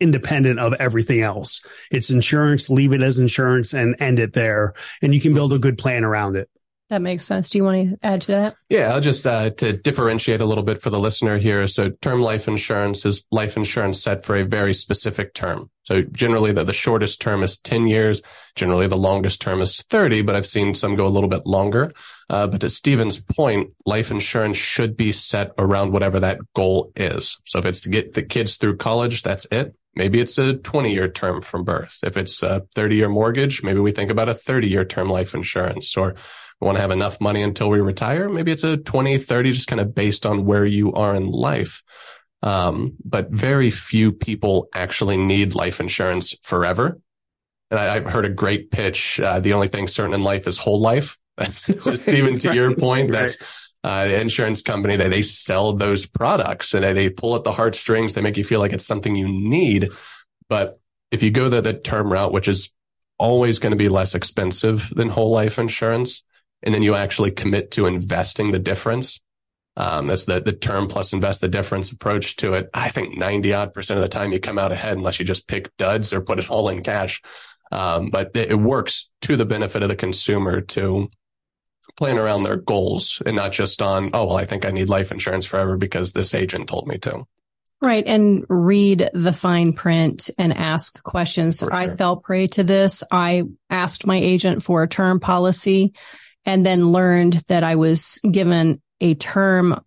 independent 0.00 0.58
of 0.58 0.74
everything 0.74 1.22
else. 1.22 1.64
It's 1.90 2.10
insurance, 2.10 2.70
leave 2.70 2.92
it 2.92 3.02
as 3.02 3.18
insurance 3.18 3.74
and 3.74 3.96
end 4.00 4.18
it 4.18 4.32
there. 4.32 4.74
And 5.02 5.14
you 5.14 5.20
can 5.20 5.34
build 5.34 5.52
a 5.52 5.58
good 5.58 5.78
plan 5.78 6.04
around 6.04 6.36
it. 6.36 6.48
That 6.90 7.02
makes 7.02 7.24
sense. 7.24 7.48
Do 7.48 7.58
you 7.58 7.62
want 7.62 7.88
to 7.88 7.98
add 8.04 8.20
to 8.22 8.32
that? 8.32 8.56
Yeah, 8.68 8.92
I'll 8.92 9.00
just 9.00 9.24
uh, 9.24 9.50
to 9.50 9.72
differentiate 9.74 10.40
a 10.40 10.44
little 10.44 10.64
bit 10.64 10.82
for 10.82 10.90
the 10.90 10.98
listener 10.98 11.38
here. 11.38 11.68
So, 11.68 11.90
term 11.90 12.20
life 12.20 12.48
insurance 12.48 13.06
is 13.06 13.24
life 13.30 13.56
insurance 13.56 14.02
set 14.02 14.24
for 14.24 14.34
a 14.34 14.44
very 14.44 14.74
specific 14.74 15.32
term. 15.32 15.70
So, 15.84 16.02
generally, 16.02 16.50
the, 16.50 16.64
the 16.64 16.72
shortest 16.72 17.20
term 17.20 17.44
is 17.44 17.58
10 17.58 17.86
years. 17.86 18.22
Generally, 18.56 18.88
the 18.88 18.96
longest 18.96 19.40
term 19.40 19.60
is 19.60 19.80
30, 19.82 20.22
but 20.22 20.34
I've 20.34 20.48
seen 20.48 20.74
some 20.74 20.96
go 20.96 21.06
a 21.06 21.08
little 21.08 21.28
bit 21.28 21.46
longer. 21.46 21.92
Uh, 22.28 22.48
but 22.48 22.60
to 22.62 22.68
Stephen's 22.68 23.20
point, 23.20 23.70
life 23.86 24.10
insurance 24.10 24.56
should 24.56 24.96
be 24.96 25.12
set 25.12 25.52
around 25.58 25.92
whatever 25.92 26.18
that 26.18 26.40
goal 26.56 26.90
is. 26.96 27.38
So, 27.46 27.60
if 27.60 27.66
it's 27.66 27.82
to 27.82 27.88
get 27.88 28.14
the 28.14 28.24
kids 28.24 28.56
through 28.56 28.78
college, 28.78 29.22
that's 29.22 29.46
it. 29.52 29.76
Maybe 29.94 30.20
it's 30.20 30.38
a 30.38 30.54
20 30.54 30.92
year 30.92 31.08
term 31.08 31.42
from 31.42 31.64
birth. 31.64 31.98
If 32.02 32.16
it's 32.16 32.42
a 32.42 32.66
30 32.74 32.96
year 32.96 33.08
mortgage, 33.08 33.62
maybe 33.62 33.80
we 33.80 33.92
think 33.92 34.10
about 34.10 34.28
a 34.28 34.34
30 34.34 34.68
year 34.68 34.84
term 34.84 35.08
life 35.08 35.34
insurance 35.34 35.96
or 35.96 36.14
we 36.60 36.66
want 36.66 36.76
to 36.76 36.82
have 36.82 36.90
enough 36.90 37.20
money 37.20 37.42
until 37.42 37.70
we 37.70 37.80
retire. 37.80 38.28
Maybe 38.28 38.52
it's 38.52 38.64
a 38.64 38.76
20, 38.76 39.18
30, 39.18 39.52
just 39.52 39.66
kind 39.66 39.80
of 39.80 39.94
based 39.94 40.26
on 40.26 40.44
where 40.44 40.64
you 40.64 40.92
are 40.92 41.14
in 41.14 41.30
life. 41.30 41.82
Um, 42.42 42.94
but 43.04 43.30
very 43.30 43.70
few 43.70 44.12
people 44.12 44.68
actually 44.74 45.16
need 45.16 45.54
life 45.54 45.80
insurance 45.80 46.34
forever. 46.42 46.98
And 47.70 47.80
I, 47.80 47.96
I've 47.96 48.06
heard 48.06 48.24
a 48.24 48.30
great 48.30 48.70
pitch. 48.70 49.20
Uh, 49.20 49.40
the 49.40 49.54
only 49.54 49.68
thing 49.68 49.88
certain 49.88 50.14
in 50.14 50.22
life 50.22 50.46
is 50.46 50.58
whole 50.58 50.80
life. 50.80 51.18
so 51.50 51.96
Stephen, 51.96 52.38
to 52.40 52.54
your 52.54 52.74
point, 52.74 53.12
that's 53.12 53.36
uh, 53.82 54.06
the 54.06 54.20
insurance 54.20 54.62
company 54.62 54.96
that 54.96 55.10
they 55.10 55.22
sell 55.22 55.72
those 55.72 56.06
products 56.06 56.74
and 56.74 56.84
they, 56.96 57.08
pull 57.08 57.36
at 57.36 57.44
the 57.44 57.52
heartstrings. 57.52 58.12
They 58.12 58.20
make 58.20 58.36
you 58.36 58.44
feel 58.44 58.60
like 58.60 58.72
it's 58.72 58.86
something 58.86 59.16
you 59.16 59.28
need. 59.28 59.88
But 60.48 60.78
if 61.10 61.22
you 61.22 61.30
go 61.30 61.48
the, 61.48 61.60
the 61.60 61.74
term 61.74 62.12
route, 62.12 62.32
which 62.32 62.48
is 62.48 62.70
always 63.18 63.58
going 63.58 63.72
to 63.72 63.76
be 63.76 63.88
less 63.88 64.14
expensive 64.14 64.90
than 64.94 65.08
whole 65.08 65.30
life 65.30 65.58
insurance, 65.58 66.22
and 66.62 66.74
then 66.74 66.82
you 66.82 66.94
actually 66.94 67.30
commit 67.30 67.70
to 67.72 67.86
investing 67.86 68.52
the 68.52 68.58
difference. 68.58 69.20
Um, 69.76 70.08
that's 70.08 70.26
the, 70.26 70.40
the 70.40 70.52
term 70.52 70.88
plus 70.88 71.12
invest 71.12 71.40
the 71.40 71.48
difference 71.48 71.90
approach 71.90 72.36
to 72.36 72.54
it. 72.54 72.68
I 72.74 72.90
think 72.90 73.16
90 73.16 73.54
odd 73.54 73.72
percent 73.72 73.98
of 73.98 74.02
the 74.02 74.08
time 74.08 74.32
you 74.32 74.40
come 74.40 74.58
out 74.58 74.72
ahead 74.72 74.96
unless 74.96 75.18
you 75.18 75.24
just 75.24 75.48
pick 75.48 75.74
duds 75.78 76.12
or 76.12 76.20
put 76.20 76.38
it 76.38 76.50
all 76.50 76.68
in 76.68 76.82
cash. 76.82 77.22
Um, 77.72 78.10
but 78.10 78.32
it, 78.34 78.50
it 78.50 78.58
works 78.58 79.10
to 79.22 79.36
the 79.36 79.46
benefit 79.46 79.82
of 79.82 79.88
the 79.88 79.96
consumer 79.96 80.60
to 80.60 81.10
plan 82.00 82.16
around 82.16 82.44
their 82.44 82.56
goals 82.56 83.20
and 83.26 83.36
not 83.36 83.52
just 83.52 83.82
on, 83.82 84.08
oh, 84.14 84.24
well, 84.24 84.38
I 84.38 84.46
think 84.46 84.64
I 84.64 84.70
need 84.70 84.88
life 84.88 85.12
insurance 85.12 85.44
forever 85.44 85.76
because 85.76 86.14
this 86.14 86.32
agent 86.32 86.66
told 86.66 86.88
me 86.88 86.96
to. 86.96 87.26
Right. 87.82 88.06
And 88.06 88.46
read 88.48 89.10
the 89.12 89.34
fine 89.34 89.74
print 89.74 90.30
and 90.38 90.54
ask 90.54 91.02
questions. 91.02 91.60
For 91.60 91.70
I 91.72 91.94
fell 91.94 92.16
prey 92.16 92.46
to 92.48 92.64
this. 92.64 93.04
I 93.12 93.44
asked 93.68 94.06
my 94.06 94.16
agent 94.16 94.62
for 94.62 94.82
a 94.82 94.88
term 94.88 95.20
policy 95.20 95.92
and 96.46 96.64
then 96.64 96.90
learned 96.90 97.34
that 97.48 97.64
I 97.64 97.76
was 97.76 98.18
given 98.30 98.80
a 99.02 99.14
term 99.14 99.84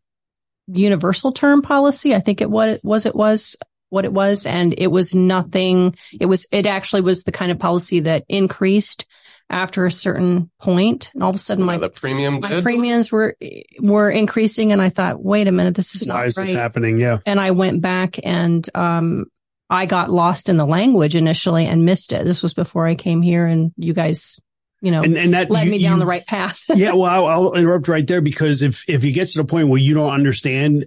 universal 0.67 1.31
term 1.31 1.63
policy. 1.63 2.13
I 2.13 2.19
think 2.19 2.41
it 2.41 2.49
what 2.49 2.69
it 2.69 2.83
was 2.83 3.07
it 3.07 3.15
was 3.15 3.55
what 3.89 4.05
it 4.05 4.13
was 4.13 4.45
and 4.45 4.75
it 4.77 4.87
was 4.87 5.15
nothing 5.15 5.95
it 6.19 6.25
was 6.27 6.45
it 6.51 6.67
actually 6.67 7.01
was 7.01 7.23
the 7.23 7.31
kind 7.31 7.51
of 7.51 7.59
policy 7.59 8.01
that 8.01 8.23
increased 8.27 9.05
after 9.53 9.85
a 9.85 9.91
certain 9.91 10.49
point 10.59 11.11
and 11.13 11.21
all 11.23 11.29
of 11.29 11.35
a 11.35 11.39
sudden 11.39 11.63
my 11.63 11.77
the 11.77 11.89
premium 11.89 12.39
my 12.39 12.49
did. 12.49 12.63
premiums 12.63 13.11
were 13.11 13.37
were 13.79 14.09
increasing 14.09 14.71
and 14.71 14.81
I 14.81 14.89
thought 14.89 15.23
wait 15.23 15.47
a 15.47 15.51
minute 15.51 15.75
this 15.75 15.95
is 15.95 16.07
Why 16.07 16.15
not 16.15 16.25
is 16.27 16.37
right 16.37 16.47
this 16.47 16.55
happening? 16.55 16.97
Yeah. 16.99 17.19
and 17.25 17.39
I 17.39 17.51
went 17.51 17.81
back 17.81 18.19
and 18.23 18.67
um 18.75 19.25
I 19.69 19.85
got 19.85 20.11
lost 20.11 20.49
in 20.49 20.57
the 20.57 20.65
language 20.65 21.15
initially 21.15 21.65
and 21.65 21.83
missed 21.85 22.11
it. 22.13 22.25
This 22.25 22.43
was 22.43 22.53
before 22.53 22.85
I 22.85 22.95
came 22.95 23.21
here 23.23 23.45
and 23.47 23.71
you 23.77 23.93
guys, 23.93 24.37
you 24.81 24.91
know, 24.91 25.01
And, 25.01 25.17
and 25.17 25.33
that 25.33 25.49
led 25.49 25.65
you- 25.65 25.71
me 25.71 25.79
down 25.81 25.93
you- 25.93 25.99
the 26.01 26.05
right 26.05 26.25
path. 26.25 26.63
yeah, 26.75 26.91
well, 26.93 27.05
I'll, 27.05 27.27
I'll 27.27 27.53
interrupt 27.53 27.87
right 27.87 28.05
there 28.05 28.21
because 28.21 28.61
if 28.61 28.83
if 28.87 29.03
it 29.05 29.11
gets 29.13 29.33
to 29.33 29.39
the 29.39 29.45
point 29.45 29.69
where 29.69 29.79
you 29.79 29.93
don't 29.93 30.11
understand, 30.13 30.85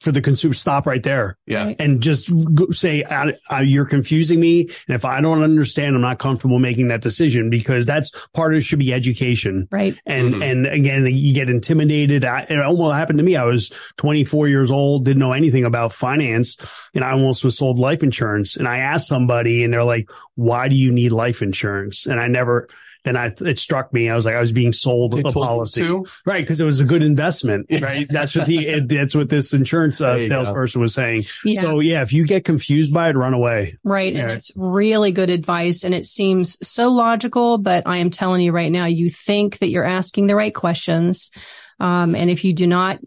for 0.00 0.12
the 0.12 0.20
consumer, 0.20 0.54
stop 0.54 0.86
right 0.86 1.02
there 1.02 1.38
Yeah. 1.46 1.74
And 1.78 2.02
just 2.02 2.30
say 2.74 3.02
uh, 3.02 3.32
uh, 3.50 3.58
you're 3.58 3.86
confusing 3.86 4.38
me, 4.40 4.62
and 4.88 4.94
if 4.94 5.04
I 5.04 5.20
don't 5.20 5.42
understand, 5.42 5.96
I'm 5.96 6.02
not 6.02 6.18
comfortable 6.18 6.58
making 6.58 6.88
that 6.88 7.00
decision 7.02 7.50
because 7.50 7.86
that's 7.86 8.10
part 8.34 8.52
of 8.52 8.58
it 8.58 8.62
should 8.62 8.78
be 8.78 8.92
education. 8.92 9.68
Right. 9.70 9.94
And 10.06 10.34
Mhm. 10.34 10.42
and 10.44 10.66
again, 10.66 11.06
you 11.06 11.32
get 11.34 11.48
intimidated. 11.48 12.24
I, 12.24 12.42
it 12.48 12.58
almost 12.60 12.94
happened 12.96 13.18
to 13.18 13.24
me. 13.24 13.36
I 13.36 13.44
was 13.44 13.70
24 13.96 14.48
years 14.48 14.70
old, 14.70 15.04
didn't 15.04 15.18
know 15.20 15.32
anything 15.32 15.64
about 15.64 15.92
finance, 15.92 16.56
and 16.94 17.02
I 17.04 17.12
almost 17.12 17.44
was 17.44 17.56
sold 17.56 17.78
life 17.78 18.02
insurance. 18.02 18.56
And 18.56 18.68
I 18.68 18.78
asked 18.78 19.08
somebody, 19.08 19.64
and 19.64 19.72
they're 19.72 19.84
like, 19.84 20.08
"Why 20.34 20.68
do 20.68 20.76
you 20.76 20.92
need 20.92 21.12
life 21.12 21.42
insurance?" 21.42 22.06
And 22.06 22.20
I 22.20 22.28
never. 22.28 22.68
Then 23.04 23.16
I, 23.16 23.32
it 23.40 23.58
struck 23.58 23.92
me. 23.92 24.10
I 24.10 24.16
was 24.16 24.24
like, 24.24 24.34
I 24.34 24.40
was 24.40 24.52
being 24.52 24.72
sold 24.72 25.12
They 25.12 25.20
a 25.20 25.32
policy, 25.32 25.82
right? 26.26 26.42
Because 26.42 26.60
it 26.60 26.64
was 26.64 26.80
a 26.80 26.84
good 26.84 27.02
investment, 27.02 27.66
right? 27.80 28.06
That's 28.08 28.34
what 28.34 28.46
the 28.46 28.80
that's 28.80 29.14
what 29.14 29.28
this 29.28 29.52
insurance 29.52 30.00
uh, 30.00 30.18
There 30.18 30.28
go. 30.28 30.44
salesperson 30.44 30.80
was 30.80 30.94
saying. 30.94 31.24
Yeah. 31.44 31.62
So 31.62 31.80
yeah, 31.80 32.02
if 32.02 32.12
you 32.12 32.26
get 32.26 32.44
confused 32.44 32.92
by 32.92 33.08
it, 33.10 33.16
run 33.16 33.34
away. 33.34 33.78
Right. 33.84 34.14
And 34.14 34.30
it's 34.30 34.52
really 34.54 35.12
good 35.12 35.30
advice. 35.30 35.84
And 35.84 35.94
it 35.94 36.06
seems 36.06 36.58
so 36.66 36.90
logical, 36.90 37.58
but 37.58 37.86
I 37.86 37.98
am 37.98 38.10
telling 38.10 38.42
you 38.42 38.52
right 38.52 38.70
now, 38.70 38.84
you 38.84 39.08
think 39.08 39.58
that 39.58 39.70
you're 39.70 39.84
asking 39.84 40.26
the 40.26 40.36
right 40.36 40.54
questions. 40.54 41.30
Um, 41.78 42.14
and 42.14 42.28
if 42.28 42.44
you 42.44 42.52
do 42.52 42.66
not 42.66 42.98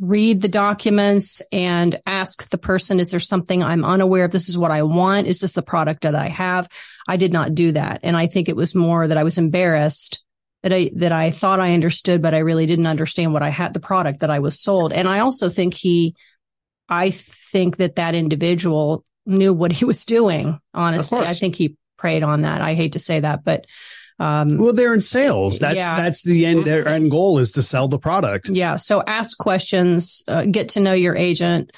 read 0.00 0.42
the 0.42 0.48
documents 0.48 1.40
and 1.52 2.00
ask 2.06 2.48
the 2.50 2.58
person, 2.58 3.00
is 3.00 3.10
there 3.10 3.20
something 3.20 3.62
I'm 3.62 3.84
unaware 3.84 4.24
of? 4.24 4.32
This 4.32 4.48
is 4.48 4.58
what 4.58 4.70
I 4.70 4.82
want. 4.82 5.26
Is 5.26 5.40
this 5.40 5.52
the 5.52 5.62
product 5.62 6.02
that 6.02 6.14
I 6.14 6.28
have? 6.28 6.68
I 7.06 7.16
did 7.16 7.32
not 7.32 7.54
do 7.54 7.72
that. 7.72 8.00
And 8.02 8.16
I 8.16 8.26
think 8.26 8.48
it 8.48 8.56
was 8.56 8.74
more 8.74 9.06
that 9.06 9.16
I 9.16 9.22
was 9.22 9.38
embarrassed 9.38 10.22
that 10.62 10.72
I, 10.72 10.90
that 10.96 11.12
I 11.12 11.30
thought 11.30 11.60
I 11.60 11.74
understood, 11.74 12.22
but 12.22 12.34
I 12.34 12.38
really 12.38 12.66
didn't 12.66 12.86
understand 12.86 13.32
what 13.32 13.42
I 13.42 13.50
had, 13.50 13.74
the 13.74 13.80
product 13.80 14.20
that 14.20 14.30
I 14.30 14.38
was 14.38 14.58
sold. 14.58 14.92
And 14.92 15.06
I 15.06 15.18
also 15.18 15.48
think 15.48 15.74
he, 15.74 16.16
I 16.88 17.10
think 17.10 17.76
that 17.76 17.96
that 17.96 18.14
individual 18.14 19.04
knew 19.26 19.52
what 19.52 19.72
he 19.72 19.84
was 19.84 20.04
doing. 20.06 20.58
Honestly. 20.72 21.18
I 21.20 21.34
think 21.34 21.54
he 21.54 21.76
preyed 21.98 22.22
on 22.22 22.42
that. 22.42 22.62
I 22.62 22.74
hate 22.74 22.94
to 22.94 22.98
say 22.98 23.20
that, 23.20 23.44
but, 23.44 23.66
um, 24.18 24.58
Well, 24.58 24.72
they're 24.72 24.94
in 24.94 25.02
sales. 25.02 25.58
That's 25.58 25.76
Yeah. 25.76 25.96
that's 25.96 26.22
the 26.22 26.46
end. 26.46 26.64
Their 26.64 26.86
end 26.86 27.10
goal 27.10 27.38
is 27.38 27.52
to 27.52 27.62
sell 27.62 27.88
the 27.88 27.98
product. 27.98 28.48
yeah. 28.48 28.76
So 28.76 29.02
ask 29.06 29.36
questions, 29.38 30.22
uh, 30.28 30.44
get 30.44 30.70
to 30.70 30.80
know 30.80 30.92
your 30.92 31.16
agent, 31.16 31.72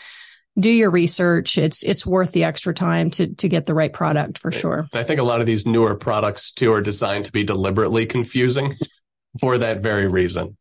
do 0.59 0.71
your 0.71 0.90
research. 0.90 1.59
It's, 1.59 1.83
it's 1.83 2.07
worth 2.07 2.33
the 2.33 2.45
extra 2.45 2.73
time 2.75 3.11
to, 3.12 3.26
to 3.35 3.49
get 3.49 3.66
the 3.66 3.75
right 3.75 3.93
product 3.93 4.38
for 4.38 4.50
sure. 4.52 4.87
I 4.93 5.02
think 5.02 5.21
a 5.21 5.25
lot 5.25 5.40
of 5.40 5.47
these 5.47 5.66
newer 5.66 5.95
products 5.95 6.52
too 6.52 6.73
are 6.73 6.81
designed 6.81 7.26
to 7.26 7.33
be 7.33 7.45
deliberately 7.45 8.07
confusing 8.07 8.75
for 9.40 9.59
that 9.59 9.81
very 9.83 10.07
reason. 10.07 10.57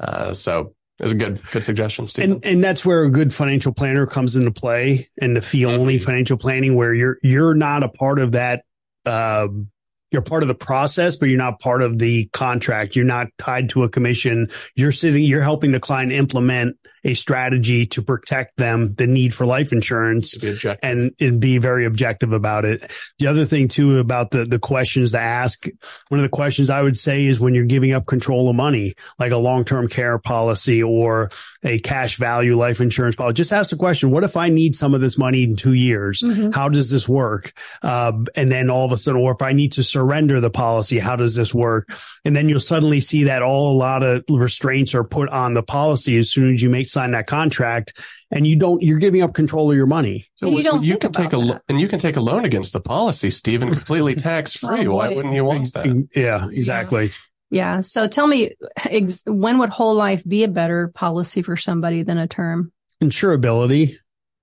Uh, 0.00 0.32
so 0.34 0.74
it's 0.98 1.12
a 1.12 1.14
good, 1.14 1.40
good 1.52 1.62
suggestion, 1.64 2.06
Stephen. 2.06 2.32
And 2.32 2.44
and 2.46 2.64
that's 2.64 2.84
where 2.84 3.04
a 3.04 3.10
good 3.10 3.32
financial 3.32 3.72
planner 3.72 4.06
comes 4.06 4.34
into 4.36 4.50
play, 4.50 5.08
and 5.20 5.36
the 5.36 5.40
fee 5.40 5.64
only 5.64 5.96
Mhm. 5.98 6.02
financial 6.04 6.36
planning, 6.36 6.74
where 6.74 6.92
you're 6.92 7.18
you're 7.22 7.54
not 7.54 7.82
a 7.82 7.88
part 7.88 8.18
of 8.18 8.32
that. 8.32 8.64
Um, 9.06 9.70
you're 10.10 10.22
part 10.22 10.42
of 10.42 10.48
the 10.48 10.54
process, 10.54 11.16
but 11.16 11.28
you're 11.28 11.38
not 11.38 11.60
part 11.60 11.82
of 11.82 11.98
the 11.98 12.26
contract. 12.32 12.96
You're 12.96 13.04
not 13.04 13.28
tied 13.38 13.70
to 13.70 13.84
a 13.84 13.88
commission. 13.88 14.48
You're 14.74 14.92
sitting. 14.92 15.22
You're 15.22 15.42
helping 15.42 15.72
the 15.72 15.80
client 15.80 16.12
implement 16.12 16.76
a 17.02 17.14
strategy 17.14 17.86
to 17.86 18.02
protect 18.02 18.58
them 18.58 18.92
the 18.94 19.06
need 19.06 19.32
for 19.34 19.46
life 19.46 19.72
insurance 19.72 20.32
to 20.32 20.38
be 20.38 20.50
objective. 20.50 20.90
and, 20.90 21.14
and 21.18 21.40
be 21.40 21.56
very 21.56 21.86
objective 21.86 22.32
about 22.34 22.66
it. 22.66 22.90
The 23.18 23.26
other 23.28 23.46
thing 23.46 23.68
too 23.68 23.98
about 24.00 24.30
the, 24.32 24.44
the 24.44 24.58
questions 24.58 25.12
to 25.12 25.18
ask, 25.18 25.64
one 26.08 26.20
of 26.20 26.24
the 26.24 26.28
questions 26.28 26.68
I 26.68 26.82
would 26.82 26.98
say 26.98 27.24
is 27.24 27.40
when 27.40 27.54
you're 27.54 27.64
giving 27.64 27.92
up 27.92 28.04
control 28.04 28.50
of 28.50 28.56
money, 28.56 28.96
like 29.18 29.32
a 29.32 29.38
long-term 29.38 29.88
care 29.88 30.18
policy 30.18 30.82
or 30.82 31.30
a 31.62 31.78
cash 31.78 32.16
value 32.16 32.58
life 32.58 32.82
insurance 32.82 33.16
policy, 33.16 33.34
just 33.34 33.52
ask 33.52 33.70
the 33.70 33.76
question, 33.76 34.10
what 34.10 34.24
if 34.24 34.36
I 34.36 34.50
need 34.50 34.76
some 34.76 34.92
of 34.92 35.00
this 35.00 35.16
money 35.16 35.42
in 35.42 35.56
two 35.56 35.72
years? 35.72 36.20
Mhm. 36.22 36.54
How 36.54 36.68
does 36.68 36.90
this 36.90 37.08
work? 37.08 37.54
Uh, 37.82 38.12
and 38.34 38.50
then 38.50 38.68
all 38.68 38.84
of 38.84 38.92
a 38.92 38.98
sudden, 38.98 39.22
or 39.22 39.32
if 39.32 39.40
I 39.40 39.54
need 39.54 39.72
to 39.72 39.82
surrender 40.00 40.40
the 40.40 40.50
policy, 40.50 40.98
how 40.98 41.14
does 41.16 41.34
this 41.34 41.52
work? 41.52 41.86
And 42.24 42.34
then 42.34 42.48
you'll 42.48 42.58
suddenly 42.60 43.00
see 43.00 43.24
that 43.24 43.42
all 43.42 43.74
a 43.74 43.76
lot 43.76 44.02
of 44.02 44.24
restraints 44.30 44.94
are 44.94 45.04
put 45.04 45.28
on 45.28 45.52
the 45.54 45.62
policy 45.62 46.16
as 46.18 46.30
soon 46.30 46.54
as 46.54 46.62
you 46.62 46.70
make 46.70 46.88
sign 46.88 47.10
that 47.10 47.26
contract 47.26 47.98
and 48.30 48.46
you 48.46 48.56
don't, 48.56 48.82
you're 48.82 48.98
giving 48.98 49.20
up 49.22 49.34
control 49.34 49.70
of 49.70 49.76
your 49.76 49.86
money. 49.86 50.28
So 50.36 50.48
You 50.48 50.62
don't 50.62 50.82
you 50.82 50.92
think 50.94 51.02
can 51.02 51.12
take 51.12 51.32
a 51.34 51.36
that. 51.36 51.62
and 51.68 51.80
you 51.80 51.86
can 51.88 51.98
take 51.98 52.16
a 52.16 52.20
loan 52.20 52.44
against 52.46 52.72
the 52.72 52.80
policy, 52.80 53.28
Stephen, 53.30 53.74
completely 53.74 54.14
tax 54.30 54.54
free. 54.56 54.86
Oh, 54.86 54.96
Why 54.96 55.14
wouldn't 55.14 55.34
you 55.34 55.44
want 55.44 55.72
that? 55.74 56.08
Yeah, 56.14 56.48
exactly. 56.50 57.12
Yeah. 57.50 57.80
So 57.80 58.08
tell 58.08 58.26
me, 58.26 58.52
ex- 58.88 59.22
when 59.26 59.58
would 59.58 59.70
whole 59.70 59.94
life 59.94 60.22
be 60.26 60.44
a 60.44 60.48
better 60.48 60.88
policy 60.88 61.42
for 61.42 61.56
somebody 61.56 62.02
than 62.04 62.16
a 62.16 62.26
term? 62.28 62.72
Insurability. 63.02 63.96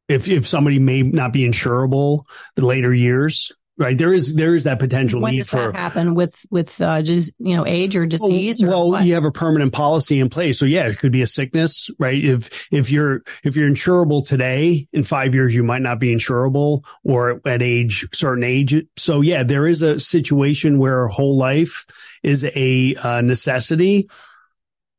If, 0.08 0.30
if 0.30 0.48
somebody 0.48 0.80
may 0.80 1.02
not 1.02 1.34
be 1.34 1.46
insurable 1.46 2.24
in 2.56 2.64
later 2.64 2.94
years, 2.94 3.52
right? 3.77 3.98
There 3.98 4.13
is, 4.13 4.36
there 4.36 4.55
is 4.55 4.63
that 4.63 4.79
potential 4.79 5.22
When 5.22 5.34
need 5.34 5.39
does 5.39 5.50
for, 5.50 5.72
that 5.72 5.75
happen 5.75 6.15
with, 6.15 6.46
with, 6.50 6.81
uh, 6.81 7.01
just, 7.01 7.34
you 7.39 7.55
know, 7.55 7.65
age 7.65 7.96
or 7.96 8.05
disease 8.05 8.63
or 8.63 8.67
well, 8.69 9.03
you 9.03 9.13
have 9.13 9.25
a 9.25 9.31
permanent 9.31 9.74
policy 9.74 10.19
in 10.19 10.29
place. 10.29 10.57
So 10.57 10.65
yeah, 10.65 10.88
it 10.88 11.00
could 11.00 11.12
be 11.12 11.22
a 11.22 11.27
sickness, 11.27 11.89
right? 12.00 12.24
If, 12.24 12.50
if 12.72 12.89
you're, 12.89 13.22
if 13.43 13.55
you're 13.55 13.69
insurable 13.69 14.25
today, 14.25 14.88
in 14.93 15.03
five 15.03 15.36
years, 15.36 15.53
you 15.53 15.63
might 15.63 15.81
not 15.81 16.00
be 16.00 16.13
insurable 16.13 16.84
or 17.03 17.41
at 17.46 17.62
age, 17.62 18.07
certain 18.13 18.43
age. 18.43 18.75
So 18.98 19.22
yeah, 19.22 19.43
there 19.43 19.67
is 19.67 19.81
a 19.81 20.00
situation 20.00 20.79
where 20.79 21.07
whole 21.07 21.38
life 21.38 21.86
is 22.24 22.43
a 22.43 22.96
uh, 22.96 23.22
necessity, 23.22 24.10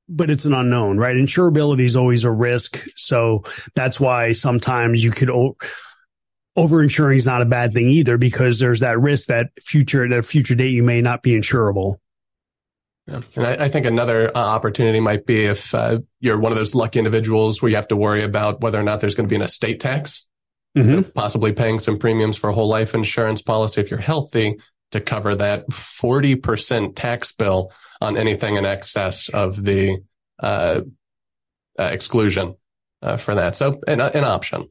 but 0.08 0.30
it's 0.30 0.44
an 0.46 0.54
unknown, 0.54 0.98
right? 0.98 1.16
Insurability 1.16 1.84
is 1.84 1.96
always 1.96 2.24
a 2.24 2.30
risk. 2.30 2.82
So 2.96 3.44
that's 3.74 4.00
why 4.00 4.32
sometimes 4.32 5.04
you 5.04 5.10
could, 5.10 5.28
o- 5.28 5.56
over 6.58 6.82
insuring 6.82 7.18
is 7.18 7.26
not 7.26 7.40
a 7.40 7.46
bad 7.46 7.72
thing 7.72 7.88
either 7.88 8.18
because 8.18 8.58
there's 8.58 8.80
that 8.80 8.98
risk 9.00 9.26
that 9.28 9.50
future, 9.60 10.04
at 10.04 10.12
a 10.12 10.22
future 10.22 10.54
date, 10.54 10.70
you 10.70 10.82
may 10.82 11.00
not 11.00 11.22
be 11.22 11.34
insurable. 11.34 11.96
Yeah. 13.06 13.20
And 13.36 13.46
I, 13.46 13.64
I 13.64 13.68
think 13.68 13.86
another 13.86 14.30
uh, 14.36 14.40
opportunity 14.40 15.00
might 15.00 15.24
be 15.24 15.44
if 15.44 15.72
uh, 15.74 16.00
you're 16.20 16.38
one 16.38 16.52
of 16.52 16.58
those 16.58 16.74
lucky 16.74 16.98
individuals 16.98 17.62
where 17.62 17.70
you 17.70 17.76
have 17.76 17.88
to 17.88 17.96
worry 17.96 18.22
about 18.22 18.60
whether 18.60 18.78
or 18.78 18.82
not 18.82 19.00
there's 19.00 19.14
going 19.14 19.26
to 19.26 19.32
be 19.32 19.36
an 19.36 19.42
estate 19.42 19.80
tax, 19.80 20.28
Mhm. 20.76 21.04
so 21.04 21.10
possibly 21.12 21.52
paying 21.52 21.78
some 21.80 21.98
premiums 21.98 22.36
for 22.36 22.50
a 22.50 22.52
whole 22.52 22.68
life 22.68 22.92
insurance 22.94 23.40
policy 23.40 23.80
if 23.80 23.90
you're 23.90 24.00
healthy 24.00 24.56
to 24.90 25.00
cover 25.00 25.34
that 25.34 25.66
40% 25.70 26.94
tax 26.96 27.32
bill 27.32 27.72
on 28.00 28.16
anything 28.16 28.56
in 28.56 28.66
excess 28.66 29.28
of 29.30 29.64
the 29.64 29.98
uh, 30.40 30.82
uh, 31.78 31.82
exclusion 31.92 32.56
uh, 33.00 33.16
for 33.16 33.34
that. 33.36 33.56
So 33.56 33.80
an, 33.86 34.00
an 34.00 34.24
option. 34.24 34.68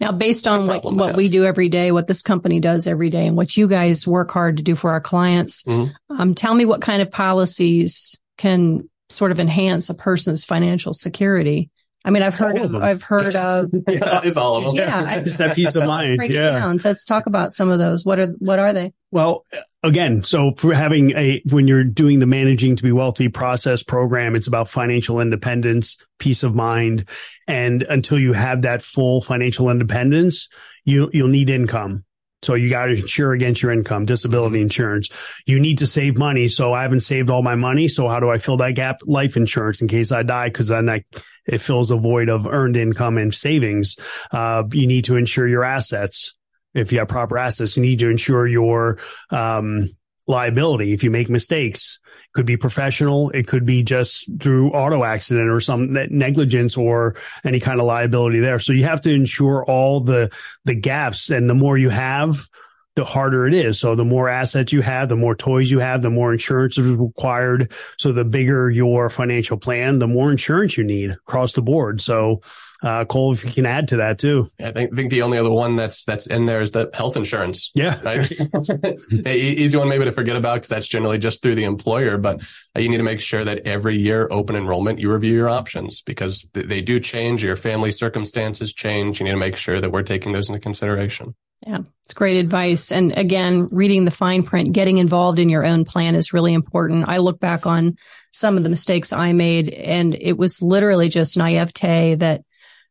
Now, 0.00 0.12
based 0.12 0.46
on 0.46 0.66
what, 0.66 0.84
what 0.84 1.16
we 1.16 1.28
do 1.28 1.44
every 1.44 1.68
day, 1.68 1.92
what 1.92 2.06
this 2.06 2.22
company 2.22 2.58
does 2.60 2.86
every 2.86 3.10
day 3.10 3.26
and 3.26 3.36
what 3.36 3.56
you 3.56 3.68
guys 3.68 4.06
work 4.06 4.30
hard 4.30 4.56
to 4.56 4.62
do 4.62 4.74
for 4.76 4.90
our 4.90 5.00
clients, 5.00 5.62
Mhm. 5.64 5.92
um, 6.10 6.34
tell 6.34 6.54
me 6.54 6.64
what 6.64 6.80
kind 6.80 7.02
of 7.02 7.10
policies 7.10 8.18
can 8.38 8.88
sort 9.10 9.30
of 9.30 9.40
enhance 9.40 9.90
a 9.90 9.94
person's 9.94 10.42
financial 10.44 10.94
security 10.94 11.70
I 12.04 12.10
mean, 12.10 12.22
I've 12.22 12.34
heard 12.34 12.58
of, 12.58 12.74
I've 12.74 13.02
heard 13.02 13.36
of, 13.36 13.70
yeah, 13.88 14.20
it's 14.24 14.36
all 14.36 14.56
of 14.56 14.64
them. 14.64 14.74
yeah. 14.76 15.20
Just 15.24 15.38
that 15.38 15.54
peace 15.54 15.76
of 15.76 15.84
mind. 15.86 16.16
Break 16.18 16.30
it 16.30 16.34
Yeah. 16.34 16.50
down. 16.50 16.78
So 16.80 16.88
let's 16.88 17.04
talk 17.04 17.26
about 17.26 17.52
some 17.52 17.68
of 17.70 17.78
those. 17.78 18.04
What 18.04 18.18
are, 18.18 18.26
what 18.38 18.58
are 18.58 18.72
they? 18.72 18.92
Well, 19.10 19.44
again, 19.82 20.24
so 20.24 20.52
for 20.56 20.72
having 20.74 21.10
a, 21.16 21.42
when 21.50 21.68
you're 21.68 21.84
doing 21.84 22.18
the 22.18 22.26
managing 22.26 22.76
to 22.76 22.82
be 22.82 22.92
wealthy 22.92 23.28
process 23.28 23.82
program, 23.82 24.34
it's 24.34 24.46
about 24.46 24.68
financial 24.68 25.20
independence, 25.20 25.96
peace 26.18 26.42
of 26.42 26.54
mind. 26.54 27.08
And 27.46 27.82
until 27.84 28.18
you 28.18 28.32
have 28.32 28.62
that 28.62 28.82
full 28.82 29.20
financial 29.20 29.70
independence, 29.70 30.48
you, 30.84 31.10
you'll 31.12 31.28
need 31.28 31.50
income. 31.50 32.04
So 32.42 32.54
you 32.54 32.68
got 32.70 32.86
to 32.86 32.94
insure 32.94 33.32
against 33.34 33.62
your 33.62 33.70
income, 33.70 34.04
disability 34.04 34.60
insurance. 34.60 35.08
You 35.46 35.60
need 35.60 35.78
to 35.78 35.86
save 35.86 36.16
money. 36.16 36.48
So 36.48 36.72
I 36.72 36.82
haven't 36.82 37.00
saved 37.00 37.30
all 37.30 37.42
my 37.42 37.54
money. 37.54 37.86
So 37.86 38.08
how 38.08 38.18
do 38.18 38.30
I 38.30 38.38
fill 38.38 38.56
that 38.56 38.72
gap? 38.74 38.98
Life 39.04 39.36
insurance 39.36 39.80
in 39.80 39.86
case 39.86 40.10
I 40.10 40.24
die. 40.24 40.50
Cause 40.50 40.66
then 40.66 40.88
I, 40.88 41.04
it 41.46 41.58
fills 41.58 41.90
a 41.90 41.96
void 41.96 42.28
of 42.28 42.46
earned 42.46 42.76
income 42.76 43.18
and 43.18 43.34
savings. 43.34 43.96
Uh, 44.30 44.64
you 44.72 44.86
need 44.86 45.04
to 45.04 45.16
insure 45.16 45.48
your 45.48 45.64
assets 45.64 46.34
if 46.74 46.92
you 46.92 46.98
have 46.98 47.08
proper 47.08 47.38
assets, 47.38 47.76
you 47.76 47.82
need 47.82 47.98
to 48.00 48.08
ensure 48.08 48.46
your 48.46 48.98
um, 49.30 49.90
liability. 50.26 50.92
If 50.92 51.04
you 51.04 51.10
make 51.10 51.28
mistakes, 51.28 51.98
it 52.04 52.32
could 52.32 52.46
be 52.46 52.56
professional, 52.56 53.30
it 53.30 53.46
could 53.46 53.66
be 53.66 53.82
just 53.82 54.28
through 54.40 54.70
auto 54.70 55.04
accident 55.04 55.50
or 55.50 55.60
some 55.60 55.92
negligence 55.92 56.76
or 56.76 57.16
any 57.44 57.60
kind 57.60 57.80
of 57.80 57.86
liability 57.86 58.40
there. 58.40 58.58
So 58.58 58.72
you 58.72 58.84
have 58.84 59.02
to 59.02 59.12
ensure 59.12 59.64
all 59.64 60.00
the 60.00 60.30
the 60.64 60.74
gaps, 60.74 61.30
and 61.30 61.48
the 61.48 61.54
more 61.54 61.76
you 61.76 61.90
have, 61.90 62.48
the 62.94 63.04
harder 63.04 63.46
it 63.46 63.54
is. 63.54 63.80
So 63.80 63.94
the 63.94 64.04
more 64.04 64.28
assets 64.28 64.72
you 64.72 64.82
have, 64.82 65.08
the 65.08 65.16
more 65.16 65.34
toys 65.34 65.70
you 65.70 65.78
have, 65.78 66.02
the 66.02 66.10
more 66.10 66.32
insurance 66.32 66.76
is 66.76 66.90
required. 66.90 67.72
So 67.98 68.12
the 68.12 68.24
bigger 68.24 68.70
your 68.70 69.08
financial 69.08 69.56
plan, 69.56 69.98
the 69.98 70.08
more 70.08 70.30
insurance 70.30 70.76
you 70.76 70.84
need 70.84 71.10
across 71.12 71.54
the 71.54 71.62
board. 71.62 72.00
So 72.00 72.42
uh, 72.82 73.04
Cole, 73.04 73.32
if 73.32 73.44
you 73.44 73.52
can 73.52 73.64
add 73.64 73.88
to 73.88 73.98
that 73.98 74.18
too. 74.18 74.50
I 74.60 74.72
think, 74.72 74.94
think 74.94 75.10
the 75.10 75.22
only 75.22 75.38
other 75.38 75.50
one 75.50 75.76
that's 75.76 76.04
that's 76.04 76.26
in 76.26 76.46
there 76.46 76.60
is 76.60 76.72
the 76.72 76.90
health 76.92 77.16
insurance. 77.16 77.70
Yeah. 77.74 77.92
Right? 78.02 78.30
Easy 79.26 79.78
one 79.78 79.88
maybe 79.88 80.04
to 80.04 80.12
forget 80.12 80.34
about 80.34 80.54
because 80.54 80.68
that's 80.68 80.88
generally 80.88 81.18
just 81.18 81.40
through 81.40 81.54
the 81.54 81.64
employer. 81.64 82.18
But 82.18 82.40
uh, 82.76 82.80
you 82.80 82.88
need 82.88 82.96
to 82.96 83.04
make 83.04 83.20
sure 83.20 83.44
that 83.44 83.60
every 83.64 83.96
year 83.96 84.28
open 84.30 84.56
enrollment 84.56 84.98
you 84.98 85.12
review 85.12 85.34
your 85.34 85.48
options 85.48 86.02
because 86.02 86.44
th- 86.52 86.66
they 86.66 86.82
do 86.82 86.98
change. 86.98 87.44
Your 87.44 87.56
family 87.56 87.90
circumstances 87.90 88.72
change. 88.72 89.20
You 89.20 89.24
need 89.24 89.32
to 89.32 89.36
make 89.36 89.56
sure 89.56 89.80
that 89.80 89.92
we're 89.92 90.02
taking 90.02 90.32
those 90.32 90.48
into 90.48 90.60
consideration. 90.60 91.34
Yeah, 91.66 91.78
it's 92.02 92.14
great 92.14 92.38
advice. 92.38 92.90
And 92.90 93.16
again, 93.16 93.68
reading 93.70 94.04
the 94.04 94.10
fine 94.10 94.42
print, 94.42 94.72
getting 94.72 94.98
involved 94.98 95.38
in 95.38 95.48
your 95.48 95.64
own 95.64 95.84
plan 95.84 96.16
is 96.16 96.32
really 96.32 96.54
important. 96.54 97.08
I 97.08 97.18
look 97.18 97.38
back 97.38 97.66
on 97.66 97.96
some 98.32 98.56
of 98.56 98.64
the 98.64 98.70
mistakes 98.70 99.12
I 99.12 99.32
made 99.32 99.68
and 99.68 100.14
it 100.14 100.36
was 100.36 100.60
literally 100.60 101.08
just 101.08 101.36
naivete 101.36 102.16
that, 102.16 102.42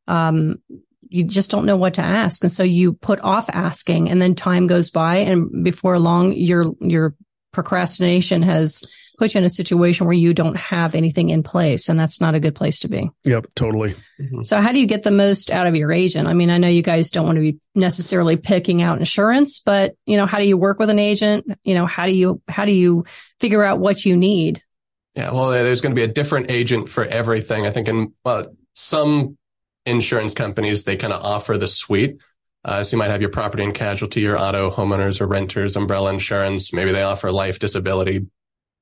um, 0.08 0.62
you 1.10 1.25
just 1.25 1.51
don't 1.51 1.66
know 1.66 1.75
what 1.75 1.96
to 1.96 2.01
ask. 2.01 2.42
And 2.44 2.51
so 2.51 2.63
you 2.63 2.94
put 2.94 3.20
off 3.20 3.50
asking 3.50 4.10
and 4.10 4.22
then 4.22 4.36
time 4.36 4.68
goes 4.68 4.90
by 4.90 5.18
and 5.18 5.66
before 5.66 6.00
long, 6.00 6.32
your, 6.32 6.72
your 6.80 7.16
procrastination 7.51 8.41
has 8.41 8.84
put 9.17 9.36
you 9.36 9.38
in 9.38 9.46
a 9.46 9.50
situation 9.50 10.08
where 10.08 10.15
you 10.15 10.34
don't 10.34 10.58
have 10.58 10.96
anything 10.96 11.29
in 11.29 11.43
place. 11.43 11.89
And 11.89 12.00
that's 12.00 12.20
not 12.20 12.34
a 12.34 12.39
good 12.39 12.55
place 12.55 12.79
to 12.79 12.88
be. 12.88 13.12
Yep. 13.24 13.48
Totally. 13.55 13.96
So 14.43 14.60
how 14.60 14.72
do 14.72 14.79
you 14.79 14.88
get 14.88 15.03
the 15.03 15.12
most 15.12 15.51
out 15.51 15.67
of 15.67 15.75
your 15.75 15.91
agent? 15.91 16.27
I 16.27 16.34
mean, 16.34 16.50
I 16.50 16.58
know 16.58 16.67
you 16.67 16.81
guys 16.81 17.12
don't 17.12 17.27
want 17.27 17.36
to 17.36 17.41
be 17.41 17.60
necessarily 17.75 18.36
picking 18.38 18.81
out 18.81 18.98
insurance, 18.98 19.60
but 19.60 19.93
you 20.08 20.17
know, 20.17 20.25
how 20.25 20.39
do 20.39 20.48
you 20.48 20.58
work 20.58 20.79
with 20.79 20.89
an 20.89 20.98
agent? 20.98 21.46
You 21.63 21.75
know, 21.75 21.86
how 21.86 22.08
do 22.08 22.15
you, 22.15 22.41
how 22.48 22.65
do 22.65 22.72
you 22.72 23.05
figure 23.39 23.63
out 23.63 23.79
what 23.79 24.03
you 24.05 24.17
need? 24.17 24.63
Yeah, 25.15 25.31
well, 25.31 25.51
there's 25.51 25.81
going 25.81 25.93
to 25.93 26.00
be 26.00 26.03
a 26.03 26.12
different 26.12 26.50
agent 26.50 26.89
for 26.89 27.05
everything. 27.05 27.67
I 27.67 27.72
think 27.72 27.89
in 27.89 28.13
uh, 28.25 28.46
some 28.74 29.38
insurance 29.86 30.34
companies, 30.34 30.84
they 30.84 30.96
kind 30.96 31.13
of 31.13 31.24
offer 31.24 31.58
the 31.58 31.67
suite. 31.67 32.22
Uh, 32.63 32.84
so 32.84 32.96
you 32.96 33.00
might 33.00 33.10
have 33.10 33.22
your 33.22 33.32
property 33.32 33.63
and 33.63 33.74
casualty, 33.74 34.22
your 34.22 34.38
auto, 34.38 34.70
homeowners 34.70 35.20
or 35.20 35.27
renters, 35.27 35.75
umbrella 35.75 36.13
insurance. 36.13 36.72
Maybe 36.72 36.91
they 36.91 37.01
offer 37.01 37.32
life, 37.32 37.60
disability. 37.60 38.27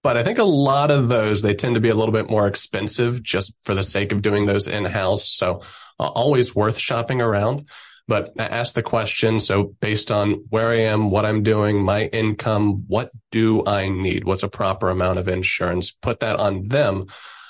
But 0.04 0.18
I 0.18 0.24
think 0.24 0.38
a 0.38 0.44
lot 0.44 0.92
of 0.92 1.10
those, 1.10 1.42
they 1.42 1.54
tend 1.54 1.76
to 1.76 1.82
be 1.82 1.90
a 1.90 1.96
little 1.96 2.14
bit 2.14 2.30
more 2.30 2.48
expensive 2.48 3.22
just 3.22 3.54
for 3.64 3.76
the 3.76 3.84
sake 3.84 4.12
of 4.12 4.22
doing 4.22 4.46
those 4.46 4.68
in 4.68 4.86
house. 4.86 5.30
So 5.30 5.62
uh, 6.00 6.08
always 6.08 6.56
worth 6.56 6.78
shopping 6.78 7.22
around. 7.22 7.68
But 8.08 8.32
I 8.40 8.46
ask 8.46 8.74
the 8.74 8.82
question. 8.82 9.40
So 9.40 9.76
based 9.82 10.10
on 10.10 10.46
where 10.50 10.70
I 10.70 10.80
am, 10.80 11.12
what 11.12 11.26
I'm 11.26 11.44
doing, 11.44 11.84
my 11.84 12.06
income, 12.06 12.86
what 12.88 13.12
do 13.32 13.64
I 13.68 13.90
need? 13.90 14.24
What's 14.24 14.42
a 14.42 14.50
proper 14.50 14.90
amount 14.90 15.20
of 15.20 15.28
insurance? 15.28 15.92
Put 15.92 16.22
that 16.22 16.40
on 16.40 16.64
them, 16.64 17.06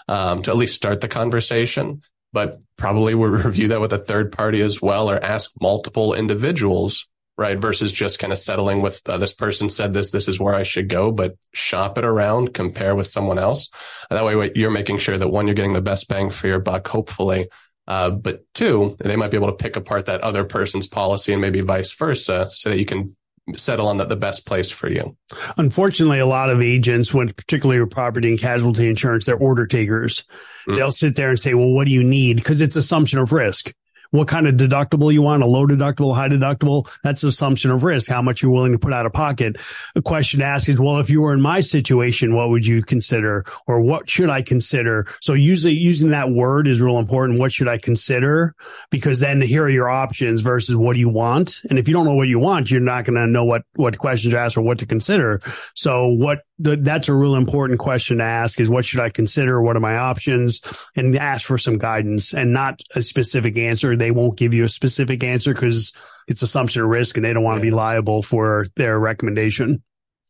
um, 0.07 0.41
to 0.41 0.51
at 0.51 0.57
least 0.57 0.75
start 0.75 0.99
the 0.99 1.07
conversation, 1.07 2.01
but 2.33 2.59
probably 2.77 3.15
we'll 3.15 3.29
review 3.45 3.69
that 3.69 3.81
with 3.81 3.93
a 3.93 3.97
third 3.97 4.31
party 4.31 4.61
as 4.61 4.81
well 4.81 5.09
or 5.09 5.23
ask 5.23 5.51
multiple 5.61 6.13
individuals, 6.13 7.07
right? 7.37 7.57
Versus 7.57 7.91
just 7.91 8.19
kind 8.19 8.33
of 8.33 8.39
settling 8.39 8.81
with 8.81 9.01
uh, 9.07 9.17
this 9.17 9.33
person 9.33 9.69
said 9.69 9.93
this, 9.93 10.11
this 10.11 10.27
is 10.27 10.39
where 10.39 10.53
I 10.53 10.63
should 10.63 10.89
go, 10.89 11.11
but 11.11 11.37
shop 11.53 11.97
it 11.97 12.05
around, 12.05 12.53
compare 12.53 12.95
with 12.95 13.07
someone 13.07 13.39
else. 13.39 13.69
That 14.09 14.25
way 14.25 14.51
you're 14.55 14.71
making 14.71 14.99
sure 14.99 15.17
that 15.17 15.29
one, 15.29 15.47
you're 15.47 15.55
getting 15.55 15.73
the 15.73 15.81
best 15.81 16.07
bang 16.07 16.31
for 16.31 16.47
your 16.47 16.59
buck, 16.59 16.87
hopefully. 16.87 17.47
Uh, 17.87 18.11
but 18.11 18.43
two, 18.53 18.95
they 18.99 19.15
might 19.15 19.31
be 19.31 19.37
able 19.37 19.47
to 19.47 19.53
pick 19.53 19.75
apart 19.75 20.05
that 20.05 20.21
other 20.21 20.43
person's 20.43 20.87
policy 20.87 21.33
and 21.33 21.41
maybe 21.41 21.61
vice 21.61 21.91
versa 21.93 22.47
so 22.51 22.69
that 22.69 22.77
you 22.77 22.85
can 22.85 23.15
settle 23.55 23.87
on 23.87 23.97
the, 23.97 24.05
the 24.05 24.15
best 24.15 24.45
place 24.45 24.71
for 24.71 24.89
you. 24.89 25.15
Unfortunately, 25.57 26.19
a 26.19 26.25
lot 26.25 26.49
of 26.49 26.61
agents, 26.61 27.13
when 27.13 27.29
particularly 27.29 27.79
with 27.79 27.91
property 27.91 28.29
and 28.29 28.39
casualty 28.39 28.87
insurance, 28.87 29.25
they're 29.25 29.35
order 29.35 29.65
takers. 29.65 30.23
Mm. 30.67 30.75
They'll 30.75 30.91
sit 30.91 31.15
there 31.15 31.29
and 31.29 31.39
say, 31.39 31.53
well, 31.53 31.71
what 31.71 31.85
do 31.85 31.91
you 31.91 32.03
need? 32.03 32.37
Because 32.37 32.61
it's 32.61 32.75
assumption 32.75 33.19
of 33.19 33.31
risk. 33.31 33.73
What 34.11 34.27
kind 34.27 34.47
of 34.47 34.55
deductible 34.55 35.13
you 35.13 35.21
want, 35.21 35.43
a 35.43 35.45
low 35.45 35.67
deductible, 35.67 36.15
high 36.15 36.29
deductible? 36.29 36.89
That's 37.03 37.23
assumption 37.23 37.71
of 37.71 37.83
risk, 37.83 38.09
how 38.09 38.21
much 38.21 38.41
you're 38.41 38.51
willing 38.51 38.71
to 38.71 38.79
put 38.79 38.93
out 38.93 39.05
of 39.05 39.13
pocket. 39.13 39.57
A 39.95 40.01
question 40.01 40.39
to 40.39 40.45
ask 40.45 40.67
is, 40.67 40.79
well, 40.79 40.99
if 40.99 41.09
you 41.09 41.21
were 41.21 41.33
in 41.33 41.41
my 41.41 41.61
situation, 41.61 42.35
what 42.35 42.49
would 42.49 42.65
you 42.65 42.83
consider 42.83 43.45
or 43.67 43.81
what 43.81 44.09
should 44.09 44.29
I 44.29 44.41
consider? 44.41 45.07
So 45.21 45.33
usually 45.33 45.75
using 45.75 46.09
that 46.09 46.31
word 46.31 46.67
is 46.67 46.81
real 46.81 46.97
important. 46.97 47.39
What 47.39 47.51
should 47.51 47.67
I 47.67 47.77
consider? 47.77 48.55
Because 48.89 49.19
then 49.19 49.41
here 49.41 49.63
are 49.63 49.69
your 49.69 49.89
options 49.89 50.41
versus 50.41 50.75
what 50.75 50.93
do 50.93 50.99
you 50.99 51.09
want? 51.09 51.61
And 51.69 51.77
if 51.77 51.87
you 51.87 51.93
don't 51.93 52.05
know 52.05 52.15
what 52.15 52.27
you 52.27 52.39
want, 52.39 52.71
you're 52.71 52.81
not 52.81 53.05
going 53.05 53.15
to 53.15 53.27
know 53.27 53.45
what, 53.45 53.63
what 53.75 53.97
questions 53.97 54.33
to 54.33 54.39
ask 54.39 54.57
or 54.57 54.61
what 54.61 54.79
to 54.79 54.85
consider. 54.85 55.41
So 55.75 56.07
what 56.07 56.39
that's 56.59 57.07
a 57.07 57.13
real 57.13 57.35
important 57.35 57.79
question 57.79 58.17
to 58.17 58.23
ask 58.23 58.59
is 58.59 58.69
what 58.69 58.83
should 58.85 58.99
I 58.99 59.09
consider? 59.09 59.61
What 59.61 59.77
are 59.77 59.79
my 59.81 59.95
options? 59.97 60.61
And 60.95 61.17
ask 61.17 61.45
for 61.45 61.57
some 61.57 61.77
guidance 61.77 62.33
and 62.33 62.51
not 62.51 62.81
a 62.95 63.01
specific 63.01 63.57
answer. 63.57 63.95
They 63.95 64.11
won't 64.11 64.37
give 64.37 64.53
you 64.53 64.65
a 64.65 64.69
specific 64.69 65.23
answer 65.23 65.53
because 65.53 65.93
it's 66.27 66.41
assumption 66.41 66.81
of 66.81 66.89
risk 66.89 67.15
and 67.15 67.25
they 67.25 67.33
don't 67.33 67.43
want 67.43 67.57
to 67.57 67.61
be 67.61 67.71
liable 67.71 68.21
for 68.21 68.65
their 68.75 68.99
recommendation. 68.99 69.81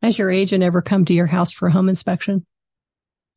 Has 0.03 0.17
your 0.17 0.29
agent 0.31 0.63
ever 0.63 0.81
come 0.81 1.03
to 1.05 1.13
your 1.13 1.25
house 1.25 1.51
for 1.51 1.67
a 1.67 1.71
home 1.71 1.89
inspection? 1.89 2.45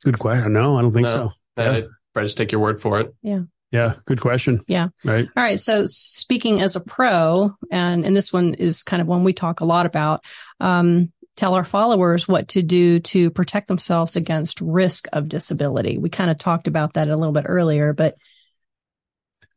Good 0.05 0.19
question. 0.19 0.53
No, 0.53 0.79
I 0.79 0.83
don't 0.83 0.93
think 0.93 1.05
No. 1.05 1.33
so. 1.57 1.63
Uh, 1.63 1.81
I 2.15 2.23
just 2.23 2.37
take 2.37 2.53
your 2.53 2.61
word 2.61 2.83
for 2.83 3.01
it. 3.01 3.15
Yeah. 3.23 3.41
Yeah. 3.71 3.95
Good 4.05 4.21
question. 4.21 4.63
Yeah. 4.69 4.89
Right. 5.03 5.27
All 5.35 5.43
right. 5.43 5.59
So 5.59 5.85
speaking 5.87 6.61
as 6.61 6.77
a 6.77 6.81
pro, 6.81 7.55
and, 7.71 8.05
and 8.05 8.15
this 8.15 8.33
one 8.33 8.53
is 8.55 8.83
kind 8.83 9.01
of 9.01 9.09
one 9.09 9.25
we 9.25 9.33
talk 9.33 9.61
a 9.61 9.65
lot 9.65 9.87
about, 9.87 10.23
um, 10.61 11.11
tell 11.37 11.55
our 11.55 11.65
followers 11.65 12.29
what 12.29 12.49
to 12.49 12.63
do 12.63 13.01
to 13.01 13.31
protect 13.31 13.69
themselves 13.69 14.17
against 14.17 14.61
risk 14.61 15.07
of 15.13 15.29
disability. 15.29 15.99
We 15.99 16.11
kind 16.11 16.31
of 16.31 16.37
talked 16.39 16.69
about 16.69 16.95
that 16.95 17.09
a 17.09 17.17
little 17.17 17.33
bit 17.33 17.45
earlier, 17.47 17.93
but 17.93 18.17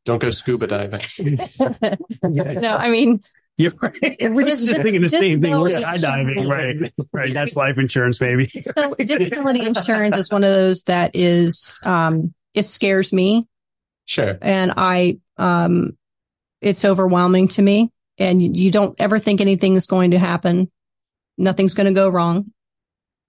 Don't 0.06 0.20
go 0.22 0.30
scuba 0.30 0.68
diving. 0.68 1.02
no, 2.24 2.70
I 2.76 2.90
mean, 2.90 3.22
You're 3.58 3.74
right. 3.82 4.18
We're 4.22 4.46
just, 4.46 4.68
Dis- 4.68 4.78
thinking 4.78 5.02
the 5.02 5.10
same 5.10 5.42
thing. 5.42 5.52
We're 5.60 5.70
skydiving. 5.70 6.50
Right. 6.50 6.94
Right. 7.12 7.34
That's 7.34 7.56
life 7.56 7.78
insurance, 7.78 8.18
baby. 8.20 8.48
So 8.48 8.96
disability 8.98 9.66
insurance 9.66 10.16
is 10.16 10.32
one 10.32 10.44
of 10.44 10.50
those 10.54 10.84
that 10.84 11.12
is, 11.16 11.80
um, 11.84 12.34
it 12.54 12.64
scares 12.64 13.12
me 13.12 13.48
Sure. 14.06 14.38
and 14.42 14.74
I, 14.78 15.18
um, 15.38 15.98
it's 16.62 16.86
overwhelming 16.86 17.50
to 17.50 17.62
me 17.62 17.92
and 18.18 18.42
you- 18.42 18.52
you 18.66 18.72
don't 18.72 18.96
ever 19.00 19.20
think 19.20 19.42
anything 19.42 19.76
is 19.76 19.88
going 19.88 20.12
to 20.12 20.20
happen. 20.20 20.72
Nothing's 21.38 21.74
going 21.74 21.88
to 21.88 21.94
go 21.94 22.10
wrong, 22.10 22.52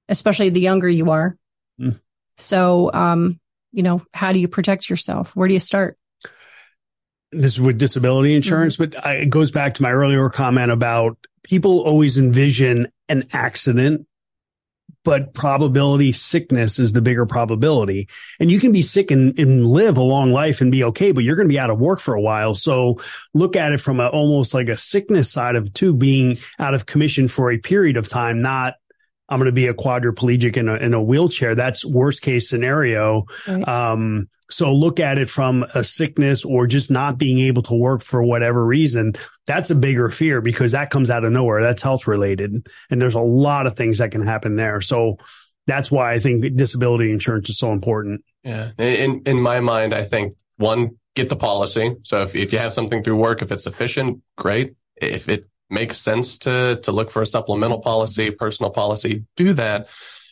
especially 0.08 0.50
the 0.50 0.60
younger 0.60 0.88
you 0.88 1.10
are. 1.10 1.36
Mm. 1.80 2.00
So, 2.38 2.92
um, 2.92 3.40
you 3.72 3.82
know, 3.82 4.02
how 4.12 4.32
do 4.32 4.38
you 4.38 4.48
protect 4.48 4.88
yourself? 4.88 5.34
Where 5.34 5.48
do 5.48 5.54
you 5.54 5.60
start? 5.60 5.98
this 7.32 7.52
is 7.52 7.60
with 7.60 7.78
disability 7.78 8.34
insurance, 8.34 8.76
but 8.76 9.04
I, 9.04 9.14
it 9.14 9.30
goes 9.30 9.50
back 9.50 9.74
to 9.74 9.82
my 9.82 9.92
earlier 9.92 10.28
comment 10.30 10.70
about 10.70 11.18
people 11.42 11.80
always 11.80 12.18
envision 12.18 12.92
an 13.08 13.28
accident, 13.32 14.06
but 15.06 15.34
probability 15.34 16.10
sickness 16.10 16.80
is 16.80 16.92
the 16.92 17.00
bigger 17.00 17.26
probability. 17.26 18.08
And 18.40 18.50
you 18.50 18.58
can 18.58 18.72
be 18.72 18.82
sick 18.82 19.12
and, 19.12 19.38
and 19.38 19.64
live 19.64 19.98
a 19.98 20.02
long 20.02 20.32
life 20.32 20.60
and 20.60 20.72
be 20.72 20.82
okay, 20.82 21.12
but 21.12 21.22
you're 21.22 21.36
going 21.36 21.46
to 21.46 21.52
be 21.52 21.60
out 21.60 21.70
of 21.70 21.78
work 21.78 22.00
for 22.00 22.16
a 22.16 22.20
while. 22.20 22.54
So 22.56 22.98
look 23.32 23.54
at 23.54 23.70
it 23.70 23.80
from 23.80 24.00
a, 24.00 24.08
almost 24.08 24.52
like 24.52 24.68
a 24.68 24.76
sickness 24.76 25.30
side 25.30 25.54
of 25.54 25.72
too 25.72 25.94
being 25.94 26.38
out 26.58 26.74
of 26.74 26.86
commission 26.86 27.28
for 27.28 27.52
a 27.52 27.58
period 27.58 27.96
of 27.96 28.08
time, 28.08 28.42
not 28.42 28.74
I'm 29.28 29.38
going 29.38 29.46
to 29.46 29.52
be 29.52 29.66
a 29.66 29.74
quadriplegic 29.74 30.56
in 30.56 30.68
a, 30.68 30.76
in 30.76 30.94
a 30.94 31.02
wheelchair. 31.02 31.54
That's 31.54 31.84
worst 31.84 32.22
case 32.22 32.48
scenario. 32.48 33.24
Right. 33.48 33.66
Um, 33.66 34.28
so 34.48 34.72
look 34.72 35.00
at 35.00 35.18
it 35.18 35.28
from 35.28 35.64
a 35.74 35.82
sickness 35.82 36.44
or 36.44 36.68
just 36.68 36.90
not 36.90 37.18
being 37.18 37.40
able 37.40 37.62
to 37.62 37.74
work 37.74 38.02
for 38.02 38.22
whatever 38.22 38.64
reason. 38.64 39.14
That's 39.46 39.70
a 39.70 39.74
bigger 39.74 40.08
fear 40.08 40.40
because 40.40 40.72
that 40.72 40.90
comes 40.90 41.10
out 41.10 41.24
of 41.24 41.32
nowhere. 41.32 41.62
That's 41.62 41.82
health 41.82 42.06
related. 42.06 42.66
And 42.88 43.02
there's 43.02 43.16
a 43.16 43.20
lot 43.20 43.66
of 43.66 43.76
things 43.76 43.98
that 43.98 44.12
can 44.12 44.24
happen 44.24 44.54
there. 44.54 44.80
So 44.80 45.16
that's 45.66 45.90
why 45.90 46.12
I 46.12 46.20
think 46.20 46.54
disability 46.54 47.10
insurance 47.10 47.50
is 47.50 47.58
so 47.58 47.72
important. 47.72 48.24
Yeah. 48.44 48.70
In, 48.78 49.22
in 49.26 49.40
my 49.40 49.58
mind, 49.58 49.92
I 49.92 50.04
think 50.04 50.34
one, 50.58 50.98
get 51.16 51.28
the 51.28 51.36
policy. 51.36 51.96
So 52.04 52.22
if, 52.22 52.36
if 52.36 52.52
you 52.52 52.60
have 52.60 52.72
something 52.72 53.02
through 53.02 53.16
work, 53.16 53.42
if 53.42 53.50
it's 53.50 53.64
sufficient, 53.64 54.22
great. 54.36 54.74
If 54.96 55.28
it 55.28 55.48
makes 55.68 55.96
sense 55.98 56.38
to, 56.38 56.80
to 56.82 56.92
look 56.92 57.10
for 57.10 57.22
a 57.22 57.26
supplemental 57.26 57.80
policy, 57.80 58.30
personal 58.30 58.70
policy, 58.70 59.24
do 59.36 59.52
that. 59.54 59.88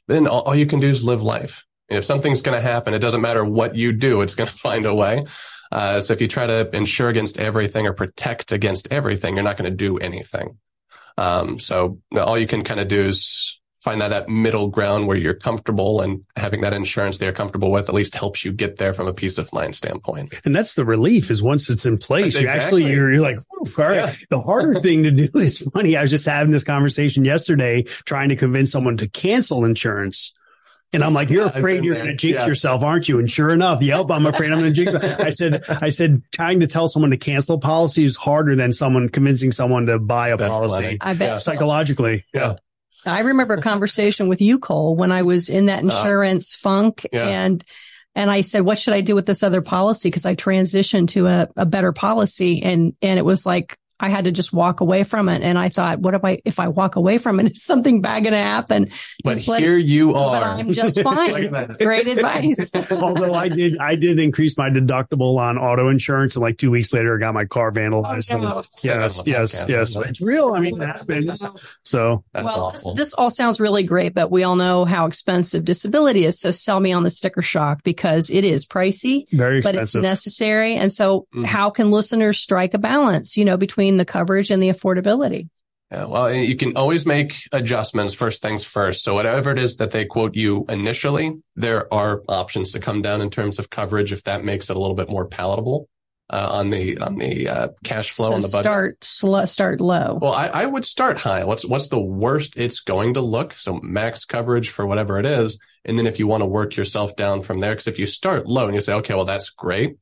Then 0.06 0.26
all, 0.26 0.42
all 0.42 0.54
you 0.54 0.66
can 0.66 0.80
do 0.80 0.88
is 0.88 1.04
live 1.04 1.22
life. 1.22 1.64
If 1.88 2.04
something's 2.04 2.42
going 2.42 2.56
to 2.56 2.66
happen, 2.66 2.94
it 2.94 3.00
doesn't 3.00 3.20
matter 3.20 3.44
what 3.44 3.74
you 3.74 3.92
do, 3.92 4.20
it's 4.20 4.34
going 4.34 4.48
to 4.48 4.54
find 4.54 4.86
a 4.86 4.94
way. 4.94 5.24
Uh, 5.72 6.00
so 6.00 6.12
if 6.12 6.20
you 6.20 6.28
try 6.28 6.46
to 6.46 6.74
insure 6.74 7.08
against 7.08 7.38
everything 7.38 7.86
or 7.86 7.92
protect 7.92 8.52
against 8.52 8.88
everything, 8.90 9.34
you're 9.34 9.44
not 9.44 9.56
going 9.56 9.70
to 9.70 9.76
do 9.76 9.98
anything. 9.98 10.58
Um, 11.16 11.58
so 11.58 12.00
all 12.16 12.38
you 12.38 12.46
can 12.46 12.64
kind 12.64 12.80
of 12.80 12.88
do 12.88 13.00
is 13.02 13.60
find 13.84 14.00
that, 14.00 14.08
that 14.08 14.28
middle 14.30 14.68
ground 14.68 15.06
where 15.06 15.16
you're 15.16 15.34
comfortable 15.34 16.00
and 16.00 16.24
having 16.36 16.62
that 16.62 16.72
insurance 16.72 17.18
they're 17.18 17.32
comfortable 17.32 17.70
with 17.70 17.88
at 17.88 17.94
least 17.94 18.14
helps 18.14 18.42
you 18.44 18.50
get 18.50 18.78
there 18.78 18.94
from 18.94 19.06
a 19.06 19.12
peace 19.12 19.36
of 19.36 19.52
mind 19.52 19.76
standpoint. 19.76 20.32
And 20.46 20.56
that's 20.56 20.74
the 20.74 20.84
relief 20.86 21.30
is 21.30 21.42
once 21.42 21.68
it's 21.68 21.84
in 21.84 21.98
place, 21.98 22.32
That's 22.32 22.42
you 22.42 22.48
actually, 22.48 22.90
you're, 22.90 23.12
you're 23.12 23.20
like, 23.22 23.36
Oof, 23.62 23.78
all 23.78 23.84
right. 23.84 23.94
Yeah. 23.96 24.14
The 24.30 24.40
harder 24.40 24.80
thing 24.80 25.02
to 25.02 25.10
do 25.10 25.38
is 25.38 25.60
funny. 25.74 25.96
I 25.96 26.02
was 26.02 26.10
just 26.10 26.24
having 26.24 26.50
this 26.50 26.64
conversation 26.64 27.24
yesterday 27.26 27.82
trying 28.06 28.30
to 28.30 28.36
convince 28.36 28.72
someone 28.72 28.96
to 28.96 29.08
cancel 29.08 29.64
insurance. 29.66 30.32
And 30.94 31.02
I'm 31.04 31.12
like, 31.12 31.28
you're 31.28 31.42
Yeah, 31.42 31.48
afraid 31.48 31.84
you're 31.84 31.96
going 31.96 32.06
to 32.06 32.14
jinx 32.14 32.36
Yeah. 32.36 32.46
yourself, 32.46 32.82
aren't 32.84 33.08
you? 33.08 33.18
And 33.18 33.30
sure 33.30 33.50
enough, 33.50 33.82
yep, 33.82 34.06
I'm 34.10 34.26
afraid 34.26 34.50
I'm 34.52 34.60
going 34.60 34.72
to 34.72 34.84
jinx. 34.84 34.94
I 34.94 35.30
said, 35.30 35.64
I 35.68 35.88
said, 35.88 36.22
trying 36.32 36.60
to 36.60 36.66
tell 36.68 36.88
someone 36.88 37.10
to 37.10 37.16
cancel 37.16 37.56
a 37.56 37.58
policy 37.58 38.04
is 38.04 38.14
harder 38.16 38.54
than 38.56 38.72
someone 38.72 39.08
convincing 39.08 39.50
someone 39.52 39.86
to 39.86 39.98
buy 39.98 40.28
a 40.28 40.36
That's 40.36 40.50
policy 40.52 40.78
plenty. 40.80 40.98
I 41.00 41.14
bet. 41.14 41.28
Yeah. 41.28 41.38
psychologically. 41.38 42.24
Yeah. 42.32 42.54
I 43.06 43.20
remember 43.20 43.54
a 43.54 43.62
conversation 43.62 44.28
with 44.28 44.40
you, 44.40 44.58
Cole, 44.58 44.96
when 44.96 45.12
I 45.12 45.22
was 45.22 45.48
in 45.48 45.66
that 45.66 45.84
uh-huh. 45.84 45.98
insurance 45.98 46.54
funk 46.54 47.06
Yeah. 47.12 47.26
and 47.26 47.64
and 48.16 48.30
I 48.30 48.42
said, 48.42 48.60
what 48.60 48.78
should 48.78 48.94
I 48.94 49.00
do 49.00 49.16
with 49.16 49.26
this 49.26 49.42
other 49.42 49.60
policy? 49.60 50.10
Cause 50.10 50.24
I 50.24 50.36
transitioned 50.36 51.08
to 51.08 51.26
a, 51.26 51.48
a 51.56 51.66
better 51.66 51.92
policy 51.92 52.62
and, 52.62 52.94
and 53.02 53.18
it 53.18 53.24
was 53.24 53.44
like, 53.44 53.76
I 54.00 54.08
had 54.08 54.24
to 54.24 54.32
just 54.32 54.52
walk 54.52 54.80
away 54.80 55.04
from 55.04 55.28
it. 55.28 55.42
And 55.42 55.56
I 55.56 55.68
thought, 55.68 56.00
what 56.00 56.14
if 56.14 56.24
I, 56.24 56.40
if 56.44 56.58
I 56.58 56.68
walk 56.68 56.96
away 56.96 57.18
from 57.18 57.38
it, 57.40 57.52
is 57.56 57.62
something 57.64 58.00
bad 58.00 58.24
going 58.24 58.32
to 58.32 58.38
happen? 58.38 58.90
But 59.22 59.36
It's 59.36 59.48
like, 59.48 59.62
here 59.62 59.78
you 59.78 60.14
are. 60.14 60.58
I'm 60.58 60.72
just 60.72 61.00
fine. 61.02 61.30
Look 61.32 61.42
at 61.44 61.50
that. 61.52 61.64
It's 61.70 61.76
great 61.78 62.06
advice. 62.08 62.72
Although 62.92 63.34
I 63.34 63.48
did, 63.48 63.78
I 63.78 63.94
did 63.94 64.18
increase 64.18 64.58
my 64.58 64.68
deductible 64.68 65.38
on 65.38 65.58
auto 65.58 65.88
insurance, 65.88 66.34
and 66.36 66.42
like 66.42 66.58
two 66.58 66.70
weeks 66.70 66.92
later, 66.92 67.16
I 67.16 67.20
got 67.20 67.34
my 67.34 67.44
car 67.44 67.70
vandalized. 67.70 68.34
Oh, 68.34 68.38
no. 68.38 68.64
Yes, 68.82 69.16
Say 69.16 69.22
that 69.22 69.26
yes, 69.26 69.64
yes. 69.68 69.96
It's 69.96 70.20
real. 70.20 70.52
I 70.54 70.60
mean, 70.60 70.80
it 70.82 70.86
happened. 70.86 71.38
So 71.82 72.24
That's 72.32 72.44
well, 72.44 72.70
this, 72.72 72.80
awful. 72.80 72.94
this 72.94 73.14
all 73.14 73.30
sounds 73.30 73.60
really 73.60 73.84
great, 73.84 74.14
but 74.14 74.30
we 74.30 74.42
all 74.42 74.56
know 74.56 74.84
how 74.84 75.06
expensive 75.06 75.64
disability 75.64 76.24
is. 76.24 76.40
So 76.40 76.50
sell 76.50 76.80
me 76.80 76.92
on 76.92 77.04
the 77.04 77.10
sticker 77.10 77.42
shock 77.42 77.82
because 77.84 78.30
it 78.30 78.44
is 78.44 78.66
pricey, 78.66 79.24
very 79.30 79.58
expensive. 79.58 79.62
but 79.62 79.82
it's 79.82 79.94
necessary. 79.94 80.74
And 80.74 80.92
so 80.92 81.26
Mhm. 81.34 81.44
how 81.46 81.70
can 81.70 81.90
listeners 81.90 82.38
strike 82.38 82.74
a 82.74 82.78
balance, 82.78 83.36
you 83.36 83.44
know, 83.44 83.56
between 83.56 83.83
the 83.96 84.04
coverage 84.04 84.50
and 84.50 84.62
the 84.62 84.68
affordability? 84.68 85.48
Yeah, 85.90 86.06
well, 86.06 86.32
you 86.34 86.56
can 86.56 86.76
always 86.76 87.06
make 87.06 87.34
adjustments 87.52 88.14
first 88.14 88.42
things 88.42 88.64
first. 88.64 89.04
So 89.04 89.14
whatever 89.14 89.52
it 89.52 89.58
is 89.58 89.76
that 89.76 89.90
they 89.90 90.06
quote 90.06 90.34
you 90.34 90.64
initially, 90.68 91.40
there 91.54 91.92
are 91.92 92.22
options 92.28 92.72
to 92.72 92.80
come 92.80 93.02
down 93.02 93.20
in 93.20 93.30
terms 93.30 93.58
of 93.58 93.70
coverage 93.70 94.12
if 94.12 94.24
that 94.24 94.44
makes 94.44 94.70
it 94.70 94.76
a 94.76 94.78
little 94.80 94.96
bit 94.96 95.08
more 95.08 95.26
palatable 95.26 95.88
uh, 96.30 96.48
on 96.52 96.70
the 96.70 96.98
on 96.98 97.16
the 97.18 97.48
uh, 97.48 97.68
cash 97.84 98.10
flow 98.10 98.30
so 98.30 98.34
on 98.34 98.40
the 98.40 98.48
budget. 98.48 98.64
start 98.64 99.04
slow, 99.04 99.44
start 99.44 99.80
low. 99.80 100.18
Well, 100.20 100.32
I, 100.32 100.46
I 100.46 100.66
would 100.66 100.86
start 100.86 101.18
high. 101.18 101.44
What's 101.44 101.66
what's 101.66 101.88
the 101.88 102.00
worst 102.00 102.56
it's 102.56 102.80
going 102.80 103.14
to 103.14 103.20
look? 103.20 103.52
So 103.52 103.78
max 103.82 104.24
coverage 104.24 104.70
for 104.70 104.86
whatever 104.86 105.18
it 105.18 105.26
is, 105.26 105.58
and 105.84 105.98
then 105.98 106.06
if 106.06 106.18
you 106.18 106.26
want 106.26 106.40
to 106.40 106.46
work 106.46 106.76
yourself 106.76 107.14
down 107.14 107.42
from 107.42 107.60
there, 107.60 107.72
because 107.72 107.86
if 107.86 107.98
you 107.98 108.06
start 108.06 108.46
low 108.46 108.66
and 108.66 108.74
you 108.74 108.80
say, 108.80 108.94
okay, 108.94 109.14
well 109.14 109.26
that's 109.26 109.50
great, 109.50 109.96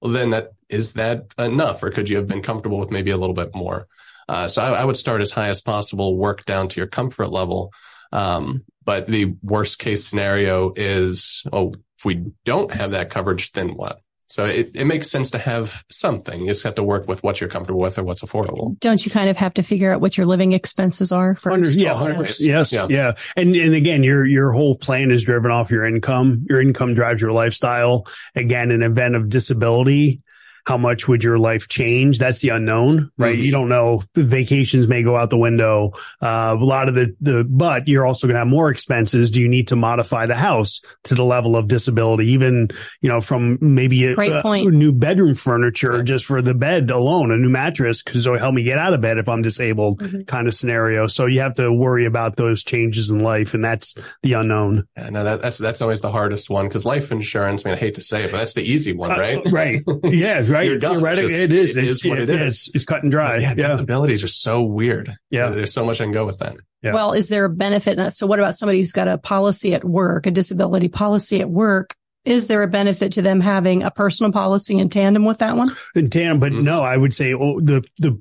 well 0.00 0.12
then 0.12 0.30
that 0.30 0.50
is 0.70 0.94
that 0.94 1.26
enough, 1.38 1.82
or 1.82 1.90
could 1.90 2.08
you 2.08 2.16
have 2.16 2.26
been 2.28 2.42
comfortable 2.42 2.78
with 2.78 2.90
maybe 2.90 3.10
a 3.10 3.16
little 3.16 3.34
bit 3.34 3.54
more? 3.54 3.86
Uh, 4.28 4.48
so 4.48 4.62
I, 4.62 4.82
I 4.82 4.84
would 4.84 4.96
start 4.96 5.20
as 5.20 5.32
high 5.32 5.48
as 5.48 5.60
possible, 5.60 6.16
work 6.16 6.44
down 6.44 6.68
to 6.68 6.80
your 6.80 6.86
comfort 6.86 7.28
level. 7.30 7.72
Um, 8.12 8.64
but 8.84 9.06
the 9.06 9.34
worst 9.42 9.78
case 9.78 10.06
scenario 10.06 10.72
is, 10.76 11.44
oh, 11.52 11.72
if 11.98 12.04
we 12.04 12.24
don't 12.44 12.72
have 12.72 12.92
that 12.92 13.10
coverage, 13.10 13.52
then 13.52 13.70
what? 13.70 14.00
So 14.28 14.44
it, 14.44 14.70
it 14.76 14.84
makes 14.84 15.10
sense 15.10 15.32
to 15.32 15.38
have 15.38 15.84
something. 15.90 16.40
You 16.40 16.46
just 16.46 16.62
have 16.62 16.76
to 16.76 16.84
work 16.84 17.08
with 17.08 17.20
what 17.24 17.40
you're 17.40 17.50
comfortable 17.50 17.80
with 17.80 17.98
or 17.98 18.04
what's 18.04 18.22
affordable. 18.22 18.78
Don't 18.78 19.04
you 19.04 19.10
kind 19.10 19.28
of 19.28 19.36
have 19.36 19.54
to 19.54 19.62
figure 19.64 19.92
out 19.92 20.00
what 20.00 20.16
your 20.16 20.24
living 20.24 20.52
expenses 20.52 21.10
are 21.10 21.34
for 21.34 21.50
Hundred, 21.50 21.72
yeah, 21.74 21.94
Always. 21.94 22.14
hundred, 22.14 22.36
yes, 22.38 22.72
Yeah. 22.72 22.86
yeah. 22.88 23.12
And 23.36 23.56
and 23.56 23.74
again, 23.74 24.04
your 24.04 24.24
your 24.24 24.52
whole 24.52 24.76
plan 24.76 25.10
is 25.10 25.24
driven 25.24 25.50
off 25.50 25.72
your 25.72 25.84
income. 25.84 26.46
Your 26.48 26.60
income 26.60 26.94
drives 26.94 27.20
your 27.20 27.32
lifestyle. 27.32 28.06
Again, 28.36 28.70
an 28.70 28.84
event 28.84 29.16
of 29.16 29.28
disability, 29.28 30.22
how 30.66 30.76
much 30.76 31.08
would 31.08 31.22
your 31.24 31.38
life 31.38 31.68
change? 31.68 32.18
That's 32.18 32.40
the 32.40 32.50
unknown, 32.50 33.10
right? 33.18 33.38
Mhm. 33.38 33.42
You 33.42 33.50
don't 33.50 33.68
know. 33.68 34.02
The 34.14 34.22
vacations 34.24 34.86
may 34.88 35.02
go 35.02 35.16
out 35.16 35.30
the 35.30 35.38
window. 35.38 35.92
Uh, 36.20 36.56
a 36.58 36.64
lot 36.64 36.88
of 36.88 36.94
the 36.94 37.14
the, 37.20 37.44
but 37.44 37.88
you're 37.88 38.06
also 38.06 38.26
going 38.26 38.34
to 38.34 38.40
have 38.40 38.48
more 38.48 38.70
expenses. 38.70 39.30
Do 39.30 39.40
you 39.40 39.48
need 39.48 39.68
to 39.68 39.76
modify 39.76 40.26
the 40.26 40.34
house 40.36 40.80
to 41.04 41.14
the 41.14 41.24
level 41.24 41.56
of 41.56 41.68
disability? 41.68 42.26
Even 42.32 42.68
you 43.00 43.08
know, 43.08 43.20
from 43.20 43.58
maybe 43.60 44.04
a, 44.06 44.14
Great 44.14 44.32
a 44.32 44.42
point. 44.42 44.70
new 44.72 44.92
bedroom 44.92 45.34
furniture 45.34 46.02
just 46.02 46.24
for 46.26 46.42
the 46.42 46.54
bed 46.54 46.90
alone, 46.90 47.30
a 47.30 47.36
new 47.36 47.48
mattress 47.48 48.02
because 48.02 48.26
it'll 48.26 48.38
help 48.38 48.54
me 48.54 48.62
get 48.62 48.78
out 48.78 48.92
of 48.94 49.00
bed 49.00 49.18
if 49.18 49.28
I'm 49.28 49.42
disabled 49.42 50.00
Mhm. 50.00 50.26
kind 50.26 50.46
of 50.48 50.54
scenario. 50.54 51.06
So 51.06 51.26
you 51.26 51.40
have 51.40 51.54
to 51.54 51.72
worry 51.72 52.04
about 52.06 52.36
those 52.36 52.62
changes 52.64 53.10
in 53.10 53.20
life, 53.20 53.54
and 53.54 53.64
that's 53.64 53.94
the 54.22 54.34
unknown. 54.34 54.84
Yeah, 54.96 55.10
no, 55.10 55.24
that, 55.24 55.42
that's 55.42 55.58
that's 55.58 55.80
always 55.82 56.00
the 56.00 56.10
hardest 56.12 56.50
one 56.50 56.68
because 56.68 56.84
life 56.84 57.10
insurance. 57.12 57.64
I 57.64 57.70
mean, 57.70 57.76
I 57.78 57.80
hate 57.80 57.94
to 57.94 58.02
say 58.02 58.24
it, 58.24 58.30
but 58.30 58.38
that's 58.38 58.54
the 58.54 58.62
easy 58.62 58.92
one, 58.92 59.10
right? 59.10 59.38
Uh, 59.46 59.50
right. 59.50 59.82
Yeah. 60.04 60.40
Right. 60.50 60.66
You're 60.66 60.78
done. 60.78 60.98
Theoretically, 60.98 61.28
Just- 61.30 61.40
it 61.40 61.52
is. 61.52 61.76
It 61.76 61.84
is 61.84 62.04
what 62.04 62.18
it 62.20 62.28
yeah, 62.28 62.34
is. 62.36 62.46
It's, 62.68 62.74
it's 62.76 62.84
cut 62.84 63.02
and 63.02 63.10
dry. 63.10 63.38
yeah, 63.38 63.54
Yeah. 63.56 63.68
disabilities 63.72 64.22
are 64.24 64.28
so 64.28 64.62
weird. 64.64 65.14
Yeah. 65.30 65.48
there's 65.50 65.72
so 65.72 65.84
much 65.84 66.00
I 66.00 66.04
can 66.04 66.12
go 66.12 66.26
with 66.26 66.38
that. 66.40 66.56
Yeah. 66.82 66.92
Well, 66.94 67.12
is 67.12 67.28
there 67.28 67.44
a 67.44 67.50
benefit? 67.50 68.12
So 68.12 68.26
what 68.26 68.38
about 68.38 68.56
somebody 68.56 68.78
who's 68.78 68.92
got 68.92 69.06
a 69.08 69.18
policy 69.18 69.74
at 69.74 69.84
work, 69.84 70.26
a 70.26 70.30
disability 70.30 70.88
policy 70.88 71.40
at 71.40 71.50
work? 71.50 71.94
Is 72.24 72.46
there 72.48 72.62
a 72.62 72.68
benefit 72.68 73.12
to 73.14 73.22
them 73.22 73.40
having 73.40 73.82
a 73.82 73.90
personal 73.90 74.30
policy 74.32 74.78
in 74.78 74.88
tandem 74.90 75.24
with 75.24 75.38
that 75.38 75.56
one? 75.56 75.74
In 75.94 76.10
tandem, 76.10 76.38
but 76.40 76.52
Mhm. 76.52 76.62
no, 76.64 76.82
I 76.82 76.96
would 76.96 77.14
say 77.14 77.32
oh, 77.34 77.60
the 77.60 77.82
the 77.98 78.20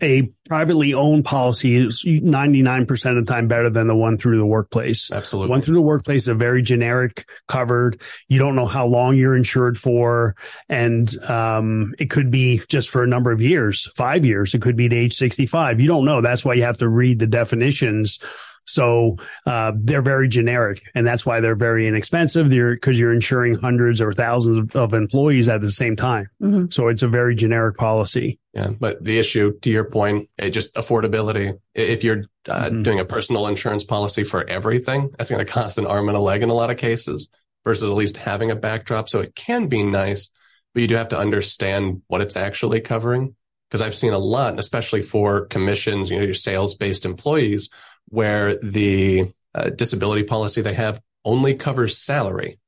a 0.00 0.22
privately 0.48 0.94
owned 0.94 1.24
policy 1.24 1.76
is 1.76 2.02
99% 2.04 3.18
of 3.18 3.26
the 3.26 3.32
time 3.32 3.48
better 3.48 3.70
than 3.70 3.86
the 3.86 3.94
one 3.94 4.18
through 4.18 4.38
the 4.38 4.46
workplace. 4.46 5.10
Absolutely. 5.10 5.50
One 5.50 5.60
through 5.60 5.74
the 5.74 5.80
workplace 5.80 6.22
is 6.22 6.28
a 6.28 6.34
very 6.34 6.62
generic 6.62 7.26
covered. 7.48 8.00
You 8.28 8.38
don't 8.38 8.56
know 8.56 8.66
how 8.66 8.86
long 8.86 9.16
you're 9.16 9.36
insured 9.36 9.78
for. 9.78 10.36
And, 10.68 11.16
um, 11.24 11.94
it 11.98 12.10
could 12.10 12.30
be 12.30 12.62
just 12.68 12.90
for 12.90 13.02
a 13.02 13.06
number 13.06 13.30
of 13.32 13.42
years, 13.42 13.90
five 13.96 14.24
years. 14.24 14.54
It 14.54 14.62
could 14.62 14.76
be 14.76 14.88
to 14.88 14.96
age 14.96 15.14
65. 15.14 15.80
You 15.80 15.88
don't 15.88 16.04
know. 16.04 16.20
That's 16.20 16.44
why 16.44 16.54
you 16.54 16.62
have 16.62 16.78
to 16.78 16.88
read 16.88 17.18
the 17.18 17.26
definitions. 17.26 18.18
So, 18.66 19.16
uh, 19.46 19.72
they're 19.76 20.02
very 20.02 20.28
generic 20.28 20.82
and 20.94 21.06
that's 21.06 21.24
why 21.26 21.40
they're 21.40 21.54
very 21.54 21.86
inexpensive. 21.86 22.50
They're 22.50 22.74
because 22.74 22.98
you're 22.98 23.12
insuring 23.12 23.54
hundreds 23.54 24.00
or 24.00 24.12
thousands 24.12 24.58
of, 24.58 24.76
of 24.76 24.94
employees 24.94 25.48
at 25.48 25.60
the 25.60 25.70
same 25.70 25.96
time. 25.96 26.28
Mhm. 26.42 26.72
So 26.72 26.88
it's 26.88 27.02
a 27.02 27.08
very 27.08 27.34
generic 27.34 27.76
policy. 27.76 28.38
Yeah, 28.52 28.70
but 28.78 29.04
the 29.04 29.18
issue, 29.18 29.58
to 29.60 29.70
your 29.70 29.84
point, 29.84 30.28
it 30.38 30.50
just 30.50 30.74
affordability. 30.76 31.58
If 31.74 32.04
you're 32.04 32.22
uh, 32.48 32.68
Mhm. 32.70 32.82
doing 32.82 33.00
a 33.00 33.04
personal 33.04 33.46
insurance 33.46 33.84
policy 33.84 34.22
for 34.22 34.48
everything, 34.48 35.10
that's 35.16 35.30
going 35.30 35.44
to 35.44 35.50
cost 35.50 35.78
an 35.78 35.86
arm 35.86 36.08
and 36.08 36.16
a 36.16 36.20
leg 36.20 36.42
in 36.42 36.50
a 36.50 36.54
lot 36.54 36.70
of 36.70 36.76
cases. 36.76 37.28
Versus 37.64 37.88
at 37.88 37.96
least 37.96 38.18
having 38.18 38.50
a 38.50 38.56
backdrop, 38.56 39.08
so 39.08 39.20
it 39.20 39.34
can 39.34 39.68
be 39.68 39.82
nice, 39.82 40.28
but 40.74 40.82
you 40.82 40.86
do 40.86 40.96
have 40.96 41.08
to 41.08 41.18
understand 41.18 42.02
what 42.08 42.20
it's 42.20 42.36
actually 42.36 42.82
covering. 42.82 43.34
Because 43.70 43.80
I've 43.80 43.94
seen 43.94 44.12
a 44.12 44.18
lot, 44.18 44.58
especially 44.58 45.00
for 45.00 45.46
commissions, 45.46 46.10
you 46.10 46.18
know, 46.18 46.24
your 46.24 46.34
sales-based 46.34 47.06
employees, 47.06 47.70
where 48.14 48.56
the 48.62 49.32
uh, 49.54 49.70
disability 49.70 50.22
policy 50.22 50.62
they 50.62 50.74
have 50.74 51.00
only 51.24 51.54
covers 51.54 51.98
salary. 51.98 52.58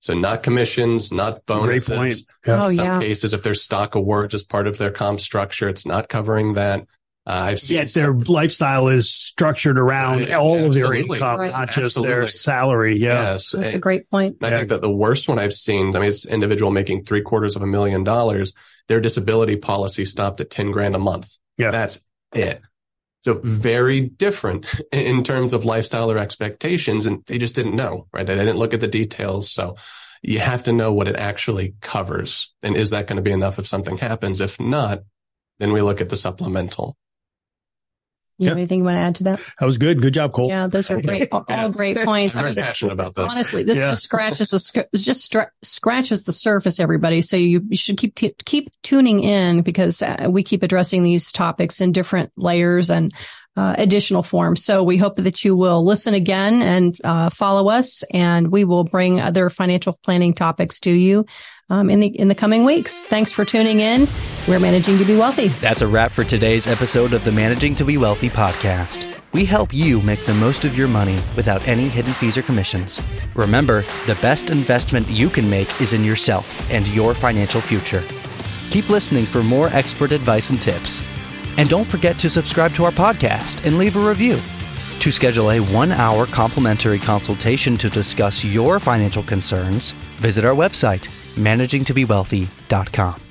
So 0.00 0.14
not 0.14 0.42
commissions, 0.42 1.12
not 1.12 1.44
bonuses. 1.44 1.86
Great 1.88 1.98
point. 1.98 2.16
Oh, 2.46 2.66
In 2.68 2.76
some 2.76 2.84
yeah. 2.86 3.00
cases, 3.00 3.34
if 3.34 3.42
there's 3.42 3.62
stock 3.62 3.94
awards 3.94 4.34
as 4.34 4.42
part 4.42 4.66
of 4.66 4.78
their 4.78 4.90
comp 4.90 5.20
structure, 5.20 5.68
it's 5.68 5.86
not 5.86 6.08
covering 6.08 6.54
that. 6.54 6.86
Uh, 7.26 7.32
I've 7.44 7.60
seen 7.60 7.76
Yet 7.76 7.92
their 7.92 8.14
lifestyle 8.14 8.88
is 8.88 9.10
structured 9.10 9.78
around 9.78 10.26
Yeah, 10.26 10.38
all 10.38 10.54
of 10.64 10.72
their 10.72 10.86
absolutely. 10.86 11.18
income, 11.18 11.40
Right. 11.40 11.52
not 11.52 11.70
just 11.70 12.00
their 12.02 12.26
salary. 12.28 12.96
Yeah. 12.96 13.32
yes. 13.32 13.50
That's 13.50 13.74
a 13.74 13.78
great 13.78 14.08
point. 14.10 14.38
I 14.40 14.48
think 14.48 14.70
that 14.70 14.80
the 14.80 14.90
worst 14.90 15.28
one 15.28 15.38
I've 15.38 15.52
seen, 15.52 15.94
I 15.94 16.00
mean, 16.00 16.08
it's 16.08 16.24
individual 16.24 16.70
making 16.72 17.04
three 17.04 17.20
quarters 17.20 17.54
of 17.56 17.62
a 17.62 17.66
million 17.66 18.02
dollars. 18.02 18.54
Their 18.88 19.02
disability 19.02 19.56
policy 19.56 20.06
stopped 20.06 20.40
at 20.40 20.48
10 20.50 20.70
grand 20.70 20.96
a 20.96 20.98
month. 20.98 21.36
Yeah. 21.58 21.70
That's 21.70 22.02
it. 22.34 22.62
So 23.22 23.40
very 23.42 24.00
different 24.00 24.66
in 24.92 25.22
terms 25.24 25.52
of 25.52 25.64
lifestyle 25.64 26.10
or 26.10 26.18
expectations. 26.18 27.06
And 27.06 27.24
they 27.26 27.38
just 27.38 27.54
didn't 27.54 27.76
know, 27.76 28.06
right? 28.12 28.26
They 28.26 28.34
didn't 28.34 28.56
look 28.56 28.74
at 28.74 28.80
the 28.80 28.88
details. 28.88 29.50
So 29.50 29.76
you 30.22 30.38
have 30.38 30.64
to 30.64 30.72
know 30.72 30.92
what 30.92 31.08
it 31.08 31.16
actually 31.16 31.74
covers. 31.80 32.52
And 32.62 32.76
is 32.76 32.90
that 32.90 33.06
going 33.06 33.16
to 33.16 33.22
be 33.22 33.32
enough 33.32 33.58
if 33.58 33.66
something 33.66 33.98
happens? 33.98 34.40
If 34.40 34.60
not, 34.60 35.00
then 35.58 35.72
we 35.72 35.82
look 35.82 36.00
at 36.00 36.08
the 36.08 36.16
supplemental. 36.16 36.96
You 38.40 38.48
have 38.48 38.56
anything 38.56 38.78
you 38.78 38.84
want 38.84 38.96
to 38.96 39.00
add 39.00 39.14
to 39.16 39.24
that? 39.24 39.40
That 39.58 39.66
was 39.66 39.76
good. 39.78 40.00
Good 40.00 40.14
job, 40.14 40.32
Cole. 40.32 40.48
Yeah, 40.48 40.66
those 40.66 40.90
are 40.90 41.00
great, 41.00 41.28
all, 41.32 41.44
all 41.48 41.68
great 41.70 41.98
points. 41.98 42.34
I'm 42.34 42.42
very 42.42 42.54
passionate 42.54 42.92
about 42.92 43.14
this. 43.14 43.26
Honestly, 43.30 43.62
this 43.62 43.76
Yeah. 43.76 43.90
just 43.90 44.04
scratches 44.04 44.48
the 44.50 44.86
just 44.96 45.22
stra- 45.22 45.50
scratches 45.62 46.24
the 46.24 46.32
surface, 46.32 46.80
everybody. 46.80 47.20
So 47.20 47.36
you, 47.36 47.62
you 47.68 47.76
should 47.76 47.98
keep 47.98 48.14
t- 48.14 48.34
keep 48.44 48.72
tuning 48.82 49.20
in 49.22 49.62
because 49.62 50.00
uh, 50.02 50.26
we 50.30 50.42
keep 50.42 50.62
addressing 50.62 51.02
these 51.02 51.32
topics 51.32 51.80
in 51.80 51.92
different 51.92 52.32
layers 52.36 52.88
and 52.90 53.12
uh, 53.56 53.74
additional 53.78 54.22
forms. 54.22 54.64
So 54.64 54.82
we 54.82 54.96
hope 54.96 55.16
that 55.16 55.44
you 55.44 55.56
will 55.56 55.84
listen 55.84 56.14
again 56.14 56.62
and 56.62 56.96
uh, 57.04 57.30
follow 57.30 57.68
us, 57.68 58.02
and 58.14 58.50
we 58.50 58.64
will 58.64 58.84
bring 58.84 59.20
other 59.20 59.50
financial 59.50 59.98
planning 60.02 60.34
topics 60.34 60.80
to 60.80 60.90
you 60.90 61.26
um, 61.68 61.90
in 61.90 62.00
the 62.00 62.06
in 62.06 62.28
the 62.28 62.34
coming 62.34 62.64
weeks. 62.64 63.04
Thanks 63.04 63.32
for 63.32 63.44
tuning 63.44 63.80
in. 63.80 64.08
We're 64.48 64.60
managing 64.60 64.98
to 64.98 65.04
be 65.04 65.16
wealthy. 65.16 65.48
That's 65.48 65.82
a 65.82 65.86
wrap 65.86 66.10
for 66.10 66.24
today's 66.24 66.66
episode 66.66 67.12
of 67.12 67.24
the 67.24 67.32
Managing 67.32 67.74
to 67.76 67.84
Be 67.84 67.96
Wealthy 67.96 68.30
podcast. 68.30 69.06
We 69.32 69.44
help 69.44 69.72
you 69.72 70.00
make 70.02 70.20
the 70.20 70.34
most 70.34 70.64
of 70.64 70.76
your 70.76 70.88
money 70.88 71.20
without 71.36 71.66
any 71.68 71.88
hidden 71.88 72.12
fees 72.12 72.36
or 72.36 72.42
commissions. 72.42 73.00
Remember, 73.34 73.82
the 74.06 74.18
best 74.20 74.50
investment 74.50 75.08
you 75.08 75.28
can 75.28 75.48
make 75.48 75.80
is 75.80 75.92
in 75.92 76.04
yourself 76.04 76.68
and 76.72 76.88
your 76.88 77.14
financial 77.14 77.60
future. 77.60 78.02
Keep 78.70 78.88
listening 78.88 79.26
for 79.26 79.44
more 79.44 79.68
expert 79.68 80.10
advice 80.10 80.50
and 80.50 80.60
tips. 80.60 81.04
And 81.58 81.68
don't 81.68 81.86
forget 81.86 82.18
to 82.20 82.30
subscribe 82.30 82.74
to 82.74 82.84
our 82.84 82.92
podcast 82.92 83.66
and 83.66 83.78
leave 83.78 83.96
a 83.96 84.08
review. 84.08 84.38
To 85.00 85.10
schedule 85.10 85.52
a 85.52 85.60
one 85.60 85.92
hour 85.92 86.26
complimentary 86.26 86.98
consultation 86.98 87.76
to 87.78 87.88
discuss 87.88 88.44
your 88.44 88.78
financial 88.78 89.22
concerns, 89.22 89.92
visit 90.18 90.44
our 90.44 90.54
website, 90.54 91.08
managingtobewealthy.com. 91.36 93.29